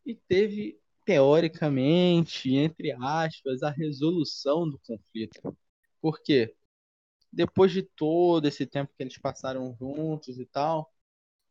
e 0.06 0.16
teve, 0.16 0.80
teoricamente, 1.06 2.54
entre 2.56 2.92
aspas, 2.94 3.64
a 3.64 3.70
resolução 3.70 4.70
do 4.70 4.80
conflito. 4.80 5.58
Por 6.02 6.22
quê? 6.22 6.56
Depois 7.32 7.72
de 7.72 7.84
todo 7.84 8.48
esse 8.48 8.66
tempo 8.66 8.94
que 8.98 9.04
eles 9.04 9.18
passaram 9.18 9.76
juntos 9.80 10.40
e 10.40 10.46
tal, 10.46 10.92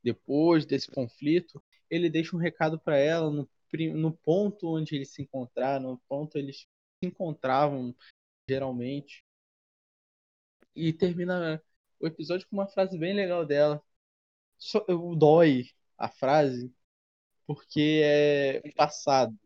depois 0.03 0.67
desse 0.67 0.91
conflito, 0.91 1.63
ele 1.91 2.11
deixa 2.11 2.37
um 2.37 2.39
recado 2.41 2.79
para 2.79 2.97
ela 2.99 3.31
no, 3.31 3.49
no 3.95 4.13
ponto 4.13 4.69
onde 4.77 4.97
eles 4.97 5.11
se 5.13 5.23
encontraram, 5.23 5.93
no 5.93 5.99
ponto 6.09 6.37
eles 6.37 6.67
se 7.03 7.07
encontravam 7.09 7.95
geralmente. 8.49 9.25
E 10.75 10.93
termina 10.93 11.63
o 12.01 12.07
episódio 12.07 12.47
com 12.49 12.57
uma 12.57 12.67
frase 12.67 12.99
bem 12.99 13.15
legal 13.15 13.47
dela. 13.47 13.83
Eu 14.89 15.15
dói 15.15 15.71
a 15.97 16.09
frase 16.09 16.73
porque 17.47 18.01
é 18.05 18.73
passado. 18.73 19.39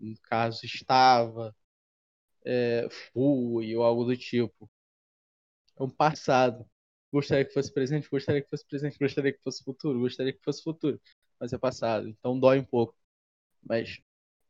No 0.00 0.16
caso, 0.22 0.64
estava, 0.64 1.54
é, 2.44 2.88
fui 3.12 3.76
ou 3.76 3.84
algo 3.84 4.04
do 4.04 4.16
tipo. 4.16 4.70
É 5.78 5.82
um 5.82 5.90
passado. 5.90 6.66
Gostaria 7.12 7.44
que 7.44 7.52
fosse 7.54 7.72
presente, 7.72 8.08
gostaria 8.10 8.42
que 8.42 8.50
fosse 8.50 8.66
presente, 8.66 8.98
gostaria 8.98 9.32
que 9.32 9.40
fosse 9.42 9.64
futuro, 9.64 10.00
gostaria 10.00 10.32
que 10.32 10.42
fosse 10.44 10.62
futuro 10.62 11.00
mas 11.38 11.52
é 11.52 11.58
passado. 11.58 12.08
Então 12.08 12.38
dói 12.38 12.58
um 12.58 12.64
pouco. 12.64 12.96
Mas, 13.62 14.00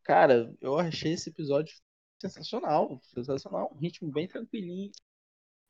cara, 0.05 0.55
eu 0.61 0.79
achei 0.79 1.13
esse 1.13 1.31
episódio 1.31 1.75
sensacional. 2.21 3.01
Sensacional. 3.03 3.73
Um 3.75 3.79
ritmo 3.79 4.11
bem 4.11 4.29
tranquilinho. 4.29 4.93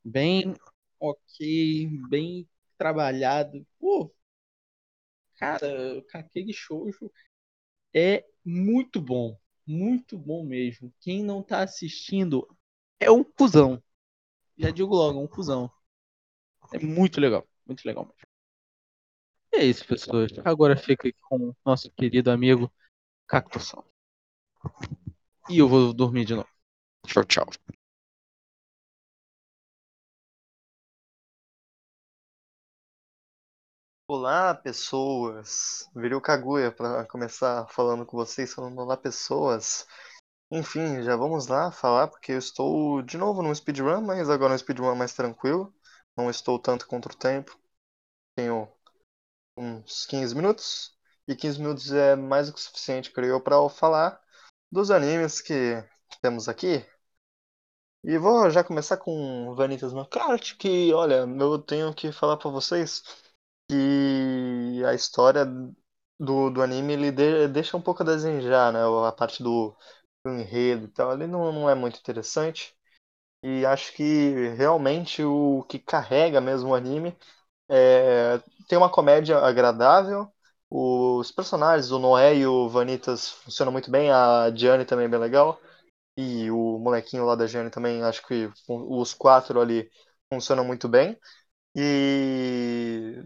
Bem 0.05 0.55
ok. 1.01 1.89
Bem 2.09 2.49
trabalhado. 2.77 3.67
Pô, 3.79 4.15
cara, 5.37 6.03
Kakegi 6.09 6.53
Shoujo 6.53 7.11
é 7.95 8.25
muito 8.45 9.01
bom. 9.01 9.39
Muito 9.69 10.19
bom 10.19 10.45
mesmo. 10.45 10.93
Quem 11.01 11.23
não 11.23 11.43
tá 11.45 11.63
assistindo 11.63 12.49
é 12.99 13.11
um 13.11 13.23
cuzão. 13.23 13.81
Já 14.59 14.71
digo 14.71 14.95
logo, 14.95 15.21
é 15.21 15.23
um 15.23 15.29
cuzão. 15.29 15.71
É 16.73 16.79
muito 16.79 17.21
legal. 17.21 17.47
Muito 17.67 17.85
legal 17.85 18.05
mesmo. 18.07 18.29
É 19.53 19.65
isso, 19.65 19.87
pessoas. 19.87 20.31
Agora 20.45 20.77
fica 20.77 21.09
aqui 21.09 21.19
com 21.29 21.51
o 21.51 21.57
nosso 21.65 21.91
querido 21.93 22.31
amigo 22.31 22.73
Cactusão. 23.27 23.85
E 25.51 25.59
eu 25.59 25.69
vou 25.69 25.93
dormir 25.93 26.25
de 26.25 26.35
novo. 26.35 26.49
Tchau, 27.07 27.25
tchau. 27.25 27.47
Olá, 34.11 34.55
pessoas! 34.55 35.87
Virei 35.95 36.17
o 36.17 36.21
Kaguya 36.21 36.73
para 36.73 37.05
começar 37.05 37.67
falando 37.69 38.07
com 38.07 38.17
vocês, 38.17 38.55
falando 38.55 38.79
olá, 38.81 38.97
pessoas. 38.97 39.87
Enfim, 40.51 41.03
já 41.03 41.15
vamos 41.17 41.47
lá 41.49 41.71
falar, 41.71 42.09
porque 42.09 42.33
eu 42.33 42.39
estou 42.39 43.03
de 43.03 43.19
novo 43.19 43.43
num 43.43 43.55
speedrun, 43.55 44.01
mas 44.01 44.31
agora 44.31 44.55
um 44.55 44.59
speedrun 44.59 44.95
mais 44.95 45.15
tranquilo. 45.15 45.75
Não 46.17 46.31
estou 46.31 46.59
tanto 46.59 46.87
contra 46.87 47.13
o 47.13 47.17
tempo. 47.17 47.59
Tenho 48.37 48.67
uns 49.57 50.07
15 50.07 50.35
minutos. 50.35 50.97
E 51.29 51.37
15 51.37 51.61
minutos 51.61 51.93
é 51.93 52.17
mais 52.17 52.49
do 52.49 52.55
que 52.55 52.61
suficiente, 52.61 53.13
creio 53.13 53.33
eu, 53.35 53.41
para 53.43 53.69
falar 53.69 54.21
dos 54.73 54.91
animes 54.91 55.41
que 55.43 55.85
temos 56.23 56.49
aqui. 56.49 56.85
E 58.03 58.17
vou 58.17 58.49
já 58.51 58.65
começar 58.65 58.97
com 58.97 59.55
Vanitas 59.55 59.93
no 59.93 60.07
Kart, 60.09 60.57
que, 60.57 60.93
olha, 60.95 61.27
eu 61.27 61.59
tenho 61.59 61.93
que 61.95 62.11
falar 62.13 62.37
para 62.37 62.51
vocês 62.51 63.03
que 63.69 64.83
a 64.87 64.95
história 64.95 65.45
do, 66.19 66.51
do 66.51 66.63
anime 66.63 66.93
ele 66.95 67.13
de, 67.13 67.49
deixa 67.49 67.77
um 67.77 67.81
pouco 67.83 68.03
a 68.03 68.07
desejar, 68.07 68.73
né? 68.73 68.81
A 69.09 69.13
parte 69.13 69.43
do, 69.43 69.77
do 70.25 70.33
enredo 70.33 70.87
e 70.87 70.89
tal, 70.89 71.13
ele 71.13 71.27
não, 71.27 71.53
não 71.53 71.71
é 71.71 71.75
muito 71.75 71.99
interessante. 71.99 72.75
E 73.43 73.65
acho 73.67 73.93
que 73.95 74.49
realmente 74.57 75.23
o 75.25 75.65
que 75.69 75.79
carrega 75.79 76.41
mesmo 76.41 76.71
o 76.71 76.75
anime 76.75 77.17
é, 77.69 78.39
tem 78.69 78.79
uma 78.79 78.91
comédia 78.91 79.39
agradável. 79.39 80.29
Os 80.71 81.33
personagens, 81.33 81.91
o 81.93 81.99
Noé 81.99 82.37
e 82.37 82.47
o 82.47 82.69
Vanitas 82.69 83.31
funcionam 83.31 83.73
muito 83.73 83.91
bem. 83.91 84.11
A 84.13 84.51
Diane 84.51 84.85
também 84.87 85.07
é 85.07 85.09
bem 85.09 85.21
legal. 85.21 85.61
E 86.17 86.51
o 86.51 86.79
molequinho 86.79 87.25
lá 87.27 87.35
da 87.37 87.47
Diane 87.47 87.71
também, 87.71 88.03
acho 88.03 88.27
que 88.27 88.51
os 88.69 89.15
quatro 89.15 89.61
ali 89.61 89.91
funcionam 90.33 90.65
muito 90.65 90.89
bem. 90.89 91.19
E 91.77 93.23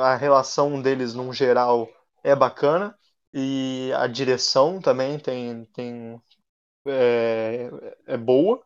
a 0.00 0.16
relação 0.16 0.80
deles, 0.80 1.14
num 1.14 1.32
geral, 1.32 1.88
é 2.22 2.34
bacana. 2.34 2.96
E 3.32 3.92
a 3.96 4.06
direção 4.06 4.80
também 4.80 5.18
tem, 5.18 5.64
tem 5.66 6.20
é, 6.86 7.70
é 8.06 8.16
boa. 8.16 8.62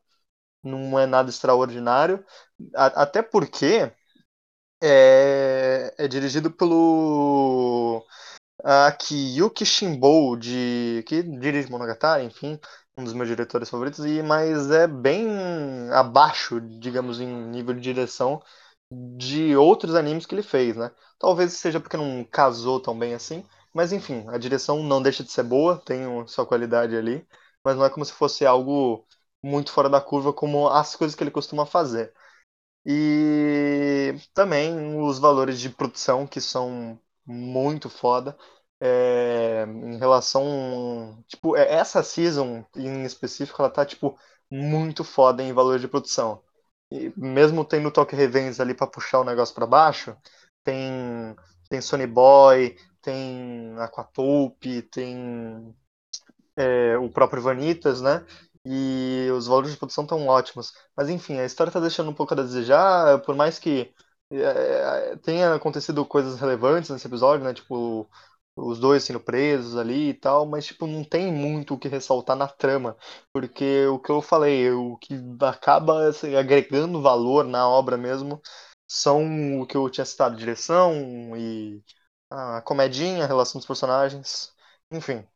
Não 0.62 0.98
é 0.98 1.07
nada 1.07 1.31
extraordinário. 1.31 2.24
até 2.74 3.22
porque 3.22 3.92
é, 4.83 5.94
é 5.98 6.09
dirigido 6.09 6.50
pelo 6.50 8.05
Akiyuki 8.64 9.64
Shimbou, 9.66 10.37
de, 10.37 11.05
que 11.07 11.22
dirige 11.22 11.70
Monogatari, 11.70 12.24
enfim, 12.24 12.59
um 12.96 13.05
dos 13.05 13.12
meus 13.14 13.28
diretores 13.28 13.70
favoritos, 13.70 14.05
e, 14.05 14.22
mas 14.22 14.70
é 14.70 14.87
bem 14.87 15.28
abaixo, 15.92 16.61
digamos, 16.61 17.20
em 17.20 17.26
nível 17.26 17.74
de 17.74 17.81
direção 17.81 18.42
de 19.16 19.57
outros 19.57 19.94
animes 19.94 20.26
que 20.26 20.35
ele 20.35 20.42
fez, 20.42 20.76
né? 20.76 20.90
Talvez 21.18 21.52
seja 21.55 21.81
porque 21.81 21.96
não 21.96 22.24
casou 22.24 22.81
tão 22.81 22.98
bem 22.98 23.14
assim, 23.14 23.44
mas 23.74 23.92
enfim, 23.92 24.24
a 24.28 24.38
direção 24.38 24.83
não 24.83 25.02
deixa 25.02 25.22
de 25.24 25.31
ser 25.33 25.42
boa, 25.44 25.78
tem 25.78 26.26
sua 26.26 26.46
qualidade 26.46 26.96
ali, 26.96 27.26
mas 27.64 27.76
não 27.76 27.85
é 27.85 27.90
como 27.90 28.05
se 28.05 28.12
fosse 28.12 28.44
algo 28.46 29.07
muito 29.42 29.72
fora 29.72 29.88
da 29.88 30.00
curva 30.00 30.33
como 30.33 30.68
as 30.68 30.94
coisas 30.96 31.14
que 31.16 31.22
ele 31.22 31.31
costuma 31.31 31.66
fazer. 31.66 32.12
E 32.85 34.14
também 34.35 34.98
os 35.00 35.18
valores 35.18 35.61
de 35.61 35.70
produção 35.70 36.26
que 36.26 36.40
são 36.40 36.98
muito 37.26 37.88
foda. 37.88 38.37
É, 38.81 39.64
em 39.64 39.96
relação. 39.98 41.22
Tipo, 41.28 41.57
é, 41.57 41.72
essa 41.74 42.02
season 42.02 42.64
em 42.76 43.05
específico, 43.05 43.62
ela 43.62 43.70
tá, 43.70 43.87
tipo, 43.87 44.18
muito 44.50 45.05
foda 45.05 45.42
em 45.42 45.52
valor 45.52 45.78
de 45.78 45.87
produção. 45.88 46.42
E 46.92 47.12
mesmo 47.16 47.64
tendo 47.64 47.90
toque 47.90 48.14
revenge 48.14 48.61
ali 48.61 48.74
para 48.74 48.87
puxar 48.87 49.20
o 49.20 49.24
negócio 49.24 49.55
para 49.55 49.66
baixo, 49.66 50.14
tem, 50.62 51.35
tem 51.70 51.81
Sony 51.81 52.07
Boy, 52.07 52.76
tem 53.00 53.74
Aquatope, 53.78 54.83
tem 54.83 55.74
é, 56.57 56.98
o 56.98 57.09
próprio 57.11 57.42
Vanitas, 57.42 58.02
né? 58.02 58.24
E 58.64 59.28
os 59.35 59.46
valores 59.46 59.72
de 59.72 59.78
produção 59.78 60.05
estão 60.05 60.26
ótimos. 60.26 60.72
Mas 60.96 61.09
enfim, 61.09 61.38
a 61.38 61.44
história 61.46 61.70
está 61.70 61.81
deixando 61.81 62.11
um 62.11 62.14
pouco 62.14 62.35
a 62.35 62.37
desejar, 62.37 63.20
por 63.22 63.35
mais 63.35 63.59
que 63.59 63.92
é, 64.31 65.16
tenha 65.16 65.55
acontecido 65.55 66.05
coisas 66.05 66.38
relevantes 66.40 66.90
nesse 66.90 67.07
episódio, 67.07 67.44
né? 67.44 67.55
Tipo, 67.55 68.09
os 68.57 68.79
dois 68.79 69.05
sendo 69.05 69.21
presos 69.21 69.77
ali 69.77 70.11
e 70.11 70.15
tal, 70.15 70.47
mas 70.47 70.67
tipo, 70.67 70.87
não 70.87 71.05
tem 71.05 71.33
muito 71.33 71.75
o 71.75 71.79
que 71.79 71.88
ressaltar 71.88 72.37
na 72.37 72.49
trama, 72.49 72.97
porque 73.33 73.87
o 73.87 73.99
que 73.99 74.11
eu 74.11 74.21
falei, 74.23 74.71
o 74.71 74.97
que 74.99 75.15
acaba 75.41 76.09
assim, 76.09 76.35
agregando 76.37 77.01
valor 77.03 77.45
na 77.45 77.69
obra 77.69 77.97
mesmo 77.97 78.41
são 78.87 79.61
o 79.61 79.67
que 79.67 79.77
eu 79.77 79.88
tinha 79.91 80.05
citado, 80.05 80.37
direção 80.37 80.93
e 81.37 81.83
a 82.31 82.61
comedinha, 82.62 83.25
a 83.25 83.27
relação 83.27 83.59
dos 83.59 83.67
personagens, 83.67 84.53
enfim. 84.91 85.27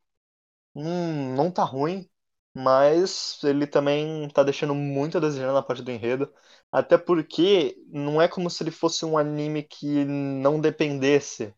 Não, 0.75 1.35
não 1.35 1.51
tá 1.51 1.65
ruim, 1.65 2.09
mas 2.55 3.41
ele 3.45 3.67
também 3.67 4.29
tá 4.31 4.43
deixando 4.43 4.75
muito 4.75 5.17
a 5.19 5.21
desejar 5.21 5.53
na 5.53 5.63
parte 5.63 5.83
do 5.83 5.91
enredo. 5.91 6.33
Até 6.71 6.99
porque 6.99 7.77
não 7.89 8.21
é 8.21 8.29
como 8.29 8.51
se 8.51 8.63
ele 8.63 8.71
fosse 8.71 9.05
um 9.05 9.17
anime 9.17 9.63
que 9.63 10.05
não 10.05 10.61
dependesse 10.61 11.55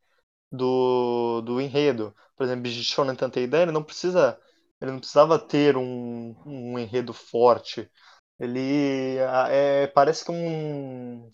do, 0.51 1.41
do 1.43 1.61
enredo. 1.61 2.15
Por 2.37 2.45
exemplo, 2.45 2.71
Shonen 2.71 3.15
Tanteidan, 3.17 3.63
ele 3.63 3.73
não 3.73 3.83
precisa 3.83 4.39
ele 4.81 4.93
não 4.93 4.99
precisava 5.01 5.39
ter 5.39 5.77
um, 5.77 6.37
um 6.47 6.79
enredo 6.79 7.13
forte. 7.13 7.91
Ele 8.39 9.17
é, 9.51 9.87
parece 9.89 10.25
que 10.25 10.31
um, 10.31 11.29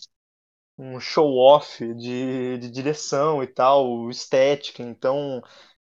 um 0.77 0.99
show-off 0.99 1.83
de, 1.95 2.57
de 2.59 2.69
direção 2.69 3.43
e 3.43 3.47
tal, 3.47 4.09
estética. 4.09 4.83
Então, 4.83 5.41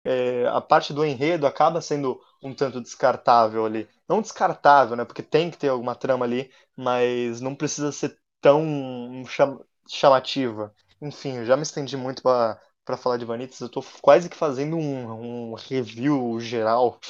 é, 0.04 0.46
a 0.48 0.60
parte 0.60 0.92
do 0.92 1.04
enredo 1.04 1.46
acaba 1.46 1.80
sendo 1.80 2.20
um 2.42 2.54
tanto 2.54 2.80
descartável 2.80 3.66
ali. 3.66 3.88
Não 4.08 4.22
descartável, 4.22 4.96
né? 4.96 5.04
Porque 5.04 5.22
tem 5.22 5.50
que 5.50 5.58
ter 5.58 5.68
alguma 5.68 5.94
trama 5.96 6.24
ali, 6.26 6.50
mas 6.76 7.40
não 7.40 7.54
precisa 7.54 7.92
ser 7.92 8.18
tão 8.40 9.24
cham 9.26 9.64
chamativa. 9.88 10.74
Enfim, 11.00 11.44
já 11.44 11.56
me 11.56 11.62
estendi 11.62 11.96
muito 11.96 12.22
para 12.22 12.60
para 12.87 12.99
falar 12.99 13.18
de 13.18 13.27
Vanitas, 13.27 13.61
eu 13.61 13.70
tô 13.70 13.83
quase 14.03 14.31
que 14.31 14.37
fazendo 14.38 14.77
um, 14.79 15.53
um 15.53 15.55
review 15.57 16.40
geral 16.40 17.01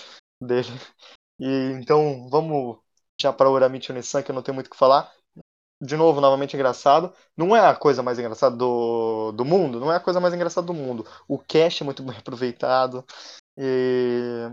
dele. 0.43 0.69
E 1.41 1.47
então, 1.81 2.29
vamos 2.31 2.79
já 3.21 3.33
para 3.33 3.51
Uramichi 3.51 3.93
Onisan, 3.93 4.23
que 4.23 4.31
eu 4.31 4.35
não 4.35 4.43
tenho 4.43 4.55
muito 4.55 4.69
o 4.69 4.71
que 4.71 4.77
falar. 4.77 5.13
De 5.81 5.97
novo, 5.97 6.21
novamente 6.21 6.55
engraçado. 6.57 7.13
Não 7.37 7.55
é 7.57 7.61
a 7.61 7.75
coisa 7.77 8.03
mais 8.03 8.19
engraçada 8.19 8.57
do, 8.57 9.33
do 9.33 9.45
mundo, 9.45 9.81
não 9.81 9.93
é 9.93 9.97
a 9.97 10.01
coisa 10.01 10.21
mais 10.21 10.35
engraçada 10.35 10.67
do 10.67 10.75
mundo. 10.75 11.07
O 11.29 11.39
cast 11.39 11.83
é 11.83 11.87
muito 11.87 12.03
bem 12.03 12.17
aproveitado. 12.19 13.05
E 13.59 14.51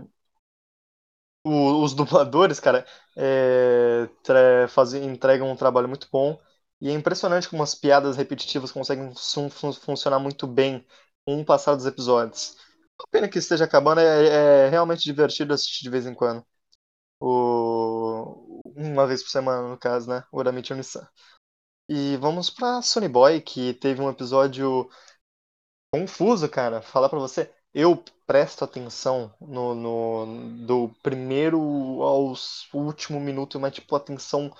o, 1.44 1.82
os 1.82 1.94
dubladores, 1.94 2.60
cara, 2.60 2.86
é, 3.16 4.08
fazem, 4.68 5.04
entregam 5.06 5.50
um 5.50 5.56
trabalho 5.56 5.88
muito 5.88 6.08
bom. 6.12 6.40
E 6.80 6.88
é 6.88 6.92
impressionante 6.92 7.48
como 7.48 7.62
as 7.62 7.74
piadas 7.74 8.16
repetitivas 8.16 8.72
conseguem 8.72 9.12
fun 9.14 9.48
funcionar 9.72 10.18
muito 10.18 10.46
bem 10.46 10.84
com 11.26 11.40
o 11.40 11.44
passar 11.44 11.74
dos 11.74 11.86
episódios. 11.86 12.56
A 12.98 13.06
pena 13.08 13.28
que 13.28 13.38
esteja 13.38 13.64
acabando, 13.64 14.00
é, 14.00 14.66
é, 14.66 14.68
realmente 14.68 15.04
divertido 15.04 15.54
assistir 15.54 15.82
de 15.82 15.90
vez 15.90 16.06
em 16.06 16.14
quando. 16.14 16.44
O... 17.20 18.62
Uma 18.76 19.06
vez 19.06 19.22
por 19.22 19.30
semana, 19.30 19.68
no 19.68 19.78
caso, 19.78 20.08
né? 20.10 20.24
O 20.32 20.38
Uramichi 20.38 20.72
Onisan. 20.72 21.08
E 21.88 22.16
vamos 22.18 22.50
pra 22.50 22.82
Sony 22.82 23.08
Boy, 23.08 23.40
que 23.40 23.74
teve 23.74 24.00
um 24.02 24.10
episódio 24.10 24.88
confuso, 25.92 26.48
cara. 26.48 26.82
Falar 26.82 27.08
pra 27.08 27.18
você, 27.18 27.52
eu 27.72 28.02
presto 28.26 28.64
atenção 28.64 29.34
no, 29.40 29.74
no 29.74 30.66
do 30.66 30.88
primeiro 31.02 31.58
ao 32.02 32.34
último 32.74 33.20
minuto, 33.20 33.60
mas 33.60 33.74
tipo, 33.74 33.94
atenção 33.96 34.52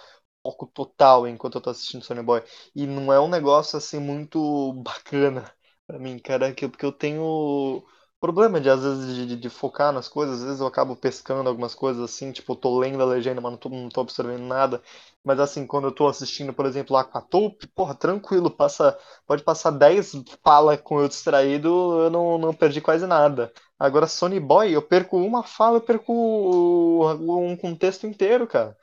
foco 0.43 0.67
total 0.67 1.27
enquanto 1.27 1.57
eu 1.57 1.61
tô 1.63 1.71
assistindo 1.71 2.05
Sony 2.05 2.23
Boy. 2.23 2.43
E 2.75 2.87
não 2.87 3.13
é 3.13 3.21
um 3.21 3.29
negócio 3.29 3.77
assim 3.79 3.99
muito 3.99 4.73
bacana 4.75 5.53
pra 5.87 5.99
mim, 5.99 6.19
cara, 6.19 6.53
que, 6.55 6.69
porque 6.69 6.85
eu 6.85 6.93
tenho 6.93 7.83
problema 8.21 8.61
de, 8.61 8.71
às 8.71 8.83
vezes, 8.83 9.15
de, 9.29 9.37
de, 9.37 9.51
focar 9.51 9.93
nas 9.93 10.09
coisas, 10.09 10.39
às 10.39 10.45
vezes 10.45 10.61
eu 10.61 10.67
acabo 10.67 10.97
pescando 10.97 11.49
algumas 11.49 11.75
coisas 11.75 12.03
assim, 12.03 12.33
tipo, 12.33 12.53
eu 12.53 12.57
tô 12.57 12.79
lendo 12.79 13.03
a 13.03 13.07
legenda, 13.07 13.41
mas 13.41 13.53
não 13.53 13.59
tô, 13.59 13.69
não 13.69 13.89
tô 13.91 14.01
observando 14.01 14.41
nada. 14.43 14.83
Mas 15.23 15.39
assim, 15.41 15.67
quando 15.67 15.89
eu 15.89 15.93
tô 15.93 16.07
assistindo, 16.09 16.53
por 16.55 16.65
exemplo, 16.67 16.97
Aquatope, 16.97 17.67
porra, 17.69 17.95
tranquilo, 17.95 18.51
passa, 18.51 18.99
pode 19.27 19.43
passar 19.43 19.71
10 19.73 20.13
falas 20.43 20.81
com 20.81 21.01
eu 21.01 21.09
distraído, 21.09 21.69
eu 22.05 22.11
não, 22.11 22.39
não 22.39 22.55
perdi 22.55 22.81
quase 22.81 23.07
nada. 23.07 23.53
Agora, 23.79 24.07
Sony 24.07 24.41
Boy, 24.41 24.73
eu 24.73 24.81
perco 24.83 25.19
uma 25.19 25.43
fala, 25.43 25.77
eu 25.79 25.81
perco 25.83 26.13
um 26.13 27.57
contexto 27.57 28.07
inteiro, 28.07 28.47
cara. 28.47 28.77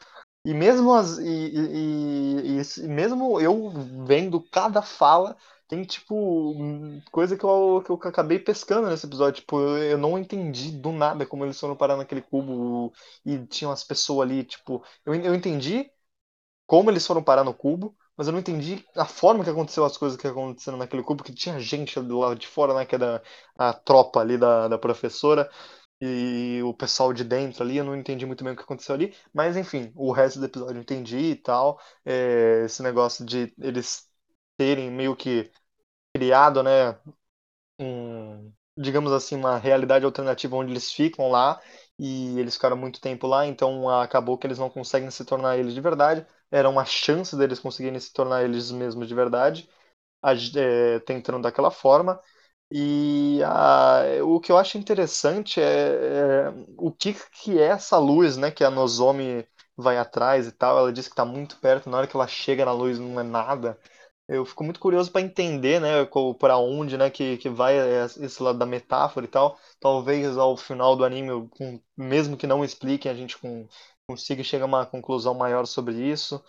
E 0.45 0.53
mesmo 0.53 0.93
as, 0.93 1.19
e, 1.19 1.23
e, 1.23 2.59
e, 2.59 2.61
e 2.83 2.87
mesmo 2.87 3.39
eu 3.39 3.69
vendo 4.05 4.41
cada 4.51 4.81
fala, 4.81 5.37
tem, 5.71 5.83
tipo, 5.85 6.53
coisa 7.11 7.37
que 7.37 7.45
eu, 7.45 7.81
que 7.85 7.89
eu 7.91 7.95
acabei 8.09 8.37
pescando 8.39 8.89
nesse 8.89 9.05
episódio. 9.05 9.39
Tipo, 9.41 9.57
eu, 9.77 9.97
não 9.97 10.19
entendi 10.19 10.69
do 10.71 10.91
nada 10.91 11.25
como 11.25 11.45
eles 11.45 11.57
foram 11.59 11.75
parar 11.77 11.95
naquele 11.95 12.21
cubo 12.21 12.91
e 13.25 13.39
tinham 13.47 13.71
as 13.71 13.81
pessoas 13.83 14.27
ali, 14.29 14.43
tipo. 14.43 14.83
Eu, 15.05 15.13
eu 15.15 15.33
entendi 15.33 15.89
como 16.67 16.89
eles 16.91 17.05
foram 17.07 17.23
parar 17.23 17.43
no 17.43 17.53
cubo, 17.53 17.95
mas 18.17 18.27
eu 18.27 18.33
não 18.33 18.39
entendi 18.39 18.85
a 18.95 19.05
forma 19.05 19.43
que 19.43 19.49
aconteceu 19.49 19.85
as 19.85 19.97
coisas 19.97 20.17
que 20.19 20.27
aconteceram 20.27 20.77
naquele 20.77 21.03
cubo, 21.03 21.23
que 21.23 21.33
tinha 21.33 21.59
gente 21.59 21.99
do 22.01 22.19
lado 22.19 22.35
de 22.39 22.47
fora, 22.47 22.73
né? 22.75 22.85
Que 22.85 22.95
era 22.95 23.23
a 23.57 23.73
tropa 23.73 24.19
ali 24.21 24.37
da, 24.37 24.67
da 24.69 24.77
professora 24.77 25.49
e 26.01 26.61
o 26.63 26.73
pessoal 26.73 27.13
de 27.13 27.23
dentro 27.23 27.63
ali, 27.63 27.77
eu 27.77 27.83
não 27.85 27.95
entendi 27.95 28.25
muito 28.25 28.43
bem 28.43 28.53
o 28.53 28.55
que 28.55 28.63
aconteceu 28.63 28.95
ali, 28.95 29.15
mas 29.33 29.55
enfim, 29.55 29.91
o 29.95 30.11
resto 30.11 30.39
do 30.39 30.45
episódio 30.45 30.77
eu 30.77 30.81
entendi 30.81 31.17
e 31.17 31.35
tal. 31.35 31.79
É, 32.05 32.63
esse 32.65 32.81
negócio 32.83 33.25
de 33.25 33.53
eles 33.59 34.09
terem 34.57 34.91
meio 34.91 35.15
que 35.15 35.51
criado, 36.13 36.63
né, 36.63 36.97
um, 37.79 38.51
digamos 38.77 39.11
assim, 39.13 39.35
uma 39.35 39.57
realidade 39.57 40.05
alternativa 40.05 40.55
onde 40.55 40.71
eles 40.71 40.91
ficam 40.91 41.29
lá 41.31 41.61
e 41.99 42.39
eles 42.39 42.55
ficaram 42.55 42.77
muito 42.77 43.01
tempo 43.01 43.27
lá, 43.27 43.45
então 43.45 43.89
acabou 43.89 44.37
que 44.37 44.47
eles 44.47 44.59
não 44.59 44.69
conseguem 44.69 45.11
se 45.11 45.25
tornar 45.25 45.57
eles 45.57 45.73
de 45.73 45.81
verdade. 45.81 46.25
Era 46.51 46.69
uma 46.69 46.85
chance 46.85 47.35
deles 47.37 47.59
conseguirem 47.59 47.99
se 47.99 48.13
tornar 48.13 48.43
eles 48.43 48.71
mesmos 48.71 49.07
de 49.07 49.15
verdade, 49.15 49.69
é, 50.55 50.99
tentando 50.99 51.41
daquela 51.41 51.71
forma. 51.71 52.19
E 52.71 53.41
a, 53.45 54.03
o 54.23 54.39
que 54.39 54.51
eu 54.51 54.57
acho 54.57 54.77
interessante 54.77 55.59
é, 55.61 56.45
é, 56.47 56.49
o 56.77 56.91
que, 56.91 57.13
que 57.43 57.59
é 57.59 57.65
essa 57.67 57.97
luz, 57.97 58.37
né, 58.37 58.49
que 58.51 58.63
a 58.63 58.71
Nozomi 58.71 59.45
vai 59.77 59.97
atrás 59.97 60.47
e 60.47 60.51
tal. 60.51 60.77
Ela 60.77 60.93
diz 60.93 61.07
que 61.07 61.13
está 61.13 61.25
muito 61.25 61.57
perto, 61.59 61.89
na 61.89 61.97
hora 61.97 62.07
que 62.07 62.15
ela 62.15 62.27
chega 62.27 62.65
na 62.65 62.71
luz 62.73 62.97
não 62.99 63.19
é 63.19 63.23
nada. 63.23 63.77
Eu 64.31 64.45
fico 64.45 64.63
muito 64.63 64.79
curioso 64.79 65.11
para 65.11 65.19
entender, 65.21 65.81
né, 65.81 65.89
para 66.39 66.57
onde, 66.57 66.97
né, 66.97 67.09
que, 67.09 67.35
que 67.37 67.49
vai 67.49 67.75
esse 68.05 68.41
lado 68.41 68.57
da 68.57 68.65
metáfora 68.65 69.25
e 69.25 69.29
tal. 69.29 69.59
Talvez 69.77 70.37
ao 70.37 70.55
final 70.55 70.95
do 70.95 71.03
anime, 71.03 71.49
com, 71.49 71.81
mesmo 71.97 72.37
que 72.37 72.47
não 72.47 72.63
expliquem, 72.63 73.11
a 73.11 73.13
gente 73.15 73.37
com, 73.37 73.67
consiga 74.07 74.41
chegar 74.41 74.63
a 74.63 74.67
uma 74.67 74.85
conclusão 74.85 75.33
maior 75.33 75.65
sobre 75.65 75.95
isso. 75.95 76.41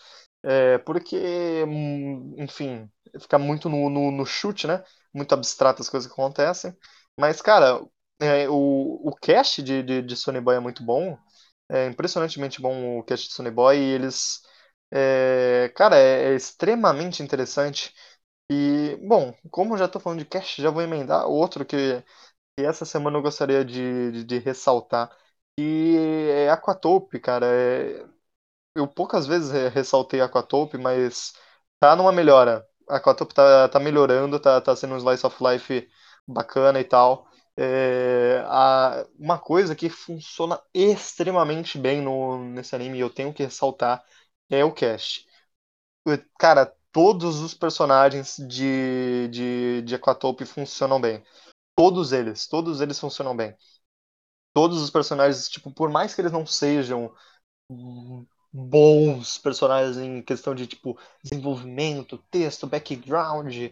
É, 0.45 0.79
porque, 0.79 1.65
hum, 1.67 2.35
enfim, 2.39 2.89
fica 3.21 3.37
muito 3.39 3.69
no, 3.69 3.91
no, 3.91 4.13
no, 4.13 4.25
chute, 4.27 4.67
né? 4.69 4.85
Muito 5.13 5.33
abstrato 5.35 5.83
as 5.83 5.89
coisas 5.89 6.07
que 6.07 6.13
acontecem. 6.21 6.77
Mas, 7.19 7.43
cara, 7.43 7.85
é, 8.21 8.49
o, 8.49 9.01
o 9.09 9.15
cast 9.21 9.61
de, 9.61 9.83
de, 9.83 10.03
de 10.03 10.17
Sony 10.17 10.41
Boy 10.41 10.57
é 10.57 10.61
muito 10.61 10.85
bom. 10.85 11.19
É 11.69 11.87
impressionantemente 11.89 12.61
bom 12.61 12.99
o 13.01 13.03
cast 13.05 13.29
de 13.29 13.35
Sony 13.35 13.51
Boy. 13.51 13.77
E 13.79 13.81
eles 13.95 14.43
é, 14.93 15.71
cara, 15.77 15.97
é, 15.99 16.33
é 16.33 16.37
extremamente 16.37 17.23
interessante. 17.23 17.95
E, 18.51 18.97
bom, 19.07 19.35
como 19.51 19.79
já 19.79 19.87
estou 19.87 20.01
falando 20.01 20.21
de 20.21 20.27
cast, 20.27 20.63
já 20.63 20.71
vou 20.71 20.83
emendar 20.83 21.27
outro 21.29 21.65
que, 21.67 22.03
que 22.57 22.65
essa 22.65 22.85
semana 22.87 23.19
eu 23.19 23.23
gostaria 23.23 23.65
de, 23.65 24.13
de, 24.13 24.25
de 24.25 24.39
ressaltar. 24.41 25.11
E 25.59 25.97
é 26.31 26.51
Aquatope, 26.51 27.21
cara. 27.21 27.47
É, 27.47 28.07
eu 28.75 28.87
poucas 28.89 29.27
vezes 29.27 29.51
ressaltei 29.75 30.21
Aquatope, 30.21 30.79
mas 30.79 31.33
tá 31.81 31.95
numa 31.97 32.13
melhora. 32.13 32.67
Aquatope 32.89 33.35
tá, 33.35 33.69
tá 33.69 33.79
melhorando, 33.81 34.39
tá, 34.41 34.61
tá 34.61 34.75
sendo 34.77 34.95
um 34.95 34.99
slice 34.99 35.27
of 35.27 35.37
life 35.43 35.89
bacana 36.27 36.81
e 36.81 36.85
tal. 36.85 37.27
É, 37.57 38.43
a, 38.47 39.07
uma 39.19 39.39
coisa 39.39 39.75
que 39.77 39.89
funciona 39.91 40.61
extremamente 40.73 41.79
bem 41.79 42.01
no, 42.01 42.39
nesse 42.45 42.75
anime, 42.75 42.99
eu 42.99 43.11
tenho 43.11 43.33
que 43.33 43.43
ressaltar, 43.45 44.03
é 44.53 44.65
o 44.65 44.73
cast. 44.73 45.27
Cara, 46.39 46.67
todos 46.93 47.41
os 47.41 47.55
personagens 47.55 48.37
de, 48.49 49.29
de, 49.29 49.83
de 49.83 49.95
Aquatope 49.95 50.45
funcionam 50.45 51.01
bem. 51.01 51.23
Todos 51.77 52.13
eles, 52.13 52.47
todos 52.49 52.81
eles 52.81 52.99
funcionam 53.01 53.37
bem. 53.37 53.57
Todos 54.55 54.81
os 54.83 54.91
personagens, 54.91 55.49
tipo, 55.49 55.71
por 55.73 55.91
mais 55.91 56.15
que 56.15 56.21
eles 56.21 56.33
não 56.33 56.47
sejam 56.47 57.13
bons 58.53 59.39
personagens 59.39 59.97
em 59.97 60.23
questão 60.23 60.55
de, 60.55 60.67
tipo, 60.67 60.99
desenvolvimento, 61.23 62.19
texto, 62.31 62.67
background, 62.67 63.71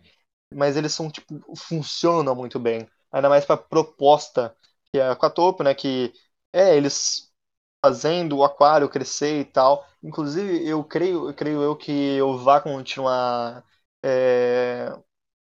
mas 0.54 0.76
eles 0.76 0.92
são, 0.94 1.10
tipo, 1.10 1.34
funcionam 1.56 2.34
muito 2.34 2.58
bem. 2.58 2.88
Ainda 3.12 3.28
mais 3.28 3.44
pra 3.44 3.56
proposta 3.56 4.56
que 4.92 4.98
é 4.98 5.02
a 5.02 5.12
Aquatope, 5.12 5.62
né, 5.62 5.74
que 5.74 6.12
é, 6.52 6.76
eles 6.76 7.29
fazendo 7.84 8.38
o 8.38 8.44
aquário 8.44 8.88
crescer 8.88 9.40
e 9.40 9.44
tal. 9.44 9.86
Inclusive, 10.02 10.66
eu 10.66 10.84
creio, 10.84 11.32
creio 11.34 11.62
eu 11.62 11.76
que 11.76 11.90
eu 12.16 12.36
vá 12.38 12.60
continuar 12.60 13.64
é, 14.02 14.92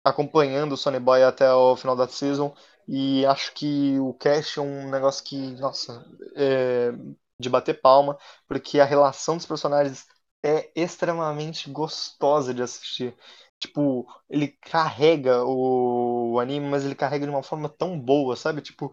acompanhando 0.04 0.72
o 0.72 0.76
Sony 0.76 0.98
Boy 1.00 1.22
até 1.22 1.52
o 1.52 1.76
final 1.76 1.96
da 1.96 2.08
season. 2.08 2.54
E 2.88 3.24
acho 3.26 3.52
que 3.54 3.98
o 4.00 4.12
cast 4.14 4.58
é 4.58 4.62
um 4.62 4.90
negócio 4.90 5.24
que, 5.24 5.36
nossa, 5.60 6.04
é, 6.36 6.92
de 7.38 7.48
bater 7.48 7.80
palma, 7.80 8.18
porque 8.46 8.78
a 8.80 8.84
relação 8.84 9.36
dos 9.36 9.46
personagens 9.46 10.06
é 10.42 10.70
extremamente 10.76 11.70
gostosa 11.70 12.52
de 12.54 12.62
assistir. 12.62 13.16
Tipo, 13.58 14.06
ele 14.28 14.48
carrega 14.60 15.42
o, 15.44 16.32
o 16.34 16.40
anime, 16.40 16.68
mas 16.68 16.84
ele 16.84 16.94
carrega 16.94 17.24
de 17.26 17.30
uma 17.30 17.42
forma 17.42 17.68
tão 17.68 17.98
boa, 17.98 18.36
sabe? 18.36 18.60
Tipo, 18.60 18.92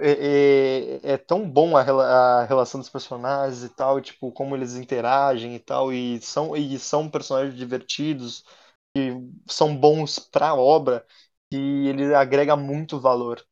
é, 0.00 1.00
é, 1.02 1.12
é, 1.12 1.16
tão 1.18 1.48
bom 1.48 1.76
a, 1.76 1.82
a, 1.82 2.44
relação 2.44 2.80
dos 2.80 2.88
personagens 2.90 3.62
e 3.64 3.68
tal, 3.68 4.00
tipo, 4.00 4.32
como 4.32 4.56
eles 4.56 4.74
interagem 4.76 5.54
e 5.54 5.58
tal, 5.60 5.92
e 5.92 6.20
são, 6.20 6.56
e 6.56 6.78
são 6.78 7.08
personagens 7.10 7.56
divertidos, 7.56 8.44
e 8.96 9.12
são 9.48 9.76
bons 9.76 10.18
pra 10.18 10.54
obra, 10.54 11.04
e 11.52 11.88
ele 11.88 12.14
agrega 12.14 12.56
muito 12.56 13.00
valor. 13.00 13.44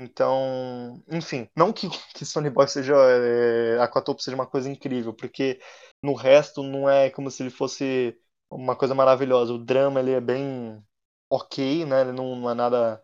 Então, 0.00 1.02
enfim, 1.10 1.48
não 1.56 1.72
que, 1.72 1.88
que 2.14 2.24
Sony 2.24 2.50
Boy 2.50 2.66
seja. 2.68 2.94
É, 2.96 3.78
Aquatope 3.80 4.22
seja 4.22 4.34
uma 4.34 4.46
coisa 4.46 4.68
incrível, 4.70 5.12
porque 5.14 5.60
no 6.02 6.14
resto 6.14 6.62
não 6.62 6.88
é 6.90 7.10
como 7.10 7.30
se 7.30 7.42
ele 7.42 7.50
fosse 7.50 8.18
uma 8.50 8.74
coisa 8.76 8.94
maravilhosa. 8.94 9.52
O 9.52 9.58
drama 9.58 10.00
ele 10.00 10.12
é 10.12 10.20
bem 10.20 10.82
ok, 11.30 11.84
né? 11.86 12.02
Ele 12.02 12.12
não, 12.12 12.36
não 12.36 12.50
é 12.50 12.54
nada 12.54 13.02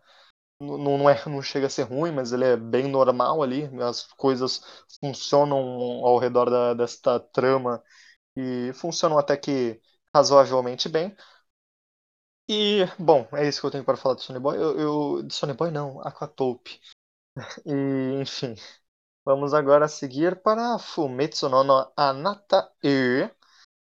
não, 0.59 0.77
não, 0.97 1.09
é, 1.09 1.23
não 1.27 1.41
chega 1.41 1.67
a 1.67 1.69
ser 1.69 1.83
ruim, 1.83 2.11
mas 2.11 2.31
ele 2.31 2.45
é 2.45 2.57
bem 2.57 2.87
normal 2.87 3.41
ali. 3.41 3.69
As 3.81 4.03
coisas 4.13 4.61
funcionam 4.99 5.57
ao 6.05 6.17
redor 6.17 6.49
da, 6.49 6.73
desta 6.73 7.19
trama 7.19 7.83
e 8.35 8.71
funcionam 8.73 9.17
até 9.17 9.37
que 9.37 9.81
razoavelmente 10.13 10.89
bem. 10.89 11.15
E, 12.49 12.83
bom, 12.97 13.27
é 13.33 13.47
isso 13.47 13.61
que 13.61 13.67
eu 13.67 13.71
tenho 13.71 13.85
para 13.85 13.95
falar 13.95 14.15
de 14.15 14.23
Sony 14.23 14.39
Boy. 14.39 14.57
Eu, 14.57 14.79
eu, 14.79 15.23
de 15.23 15.33
Sony 15.33 15.53
Boy 15.53 15.69
não, 15.71 16.01
Aquatope. 16.01 16.79
E, 17.65 18.21
enfim, 18.21 18.55
vamos 19.25 19.53
agora 19.53 19.87
seguir 19.87 20.41
para 20.41 20.79
Fumetsu 20.79 21.49
no 21.49 21.91
Anata 21.97 22.71
E, 22.83 23.29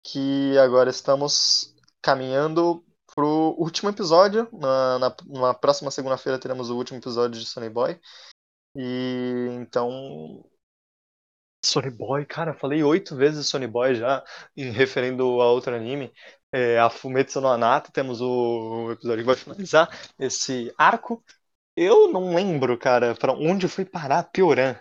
que 0.03 0.59
agora 0.59 0.91
estamos 0.91 1.75
caminhando 2.03 2.85
pro 3.15 3.55
último 3.59 3.91
episódio. 3.91 4.49
Na, 4.53 4.99
na, 4.99 5.17
na 5.27 5.55
próxima 5.55 5.91
segunda-feira 5.91 6.39
teremos 6.39 6.71
o 6.71 6.77
último 6.77 6.99
episódio 6.99 7.41
de 7.41 7.47
Sonny 7.47 7.69
Boy. 7.69 8.01
E 8.75 9.49
então. 9.61 10.45
Sonny 11.65 11.91
Boy, 11.91 12.25
cara, 12.25 12.55
falei 12.55 12.83
oito 12.83 13.15
vezes 13.15 13.47
Sonny 13.47 13.67
Boy 13.67 13.95
já, 13.95 14.25
em 14.57 14.71
referendo 14.71 15.41
a 15.41 15.51
outro 15.51 15.75
anime. 15.75 16.13
É, 16.53 16.79
a 16.79 16.91
Fumetsu 16.91 17.41
no 17.41 17.49
Anata, 17.49 17.93
temos 17.93 18.21
o 18.21 18.91
episódio 18.93 19.23
que 19.23 19.27
vai 19.27 19.37
finalizar 19.37 19.89
esse 20.19 20.73
arco. 20.77 21.23
Eu 21.77 22.11
não 22.11 22.35
lembro, 22.35 22.77
cara, 22.79 23.15
para 23.15 23.33
onde 23.33 23.69
foi 23.69 23.85
parar 23.85 24.19
a 24.21 24.25
Pioran. 24.25 24.77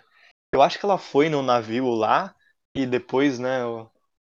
Eu 0.52 0.62
acho 0.62 0.78
que 0.78 0.84
ela 0.84 0.98
foi 0.98 1.28
no 1.28 1.42
navio 1.42 1.88
lá 1.90 2.34
e 2.74 2.86
depois, 2.86 3.38
né, 3.38 3.60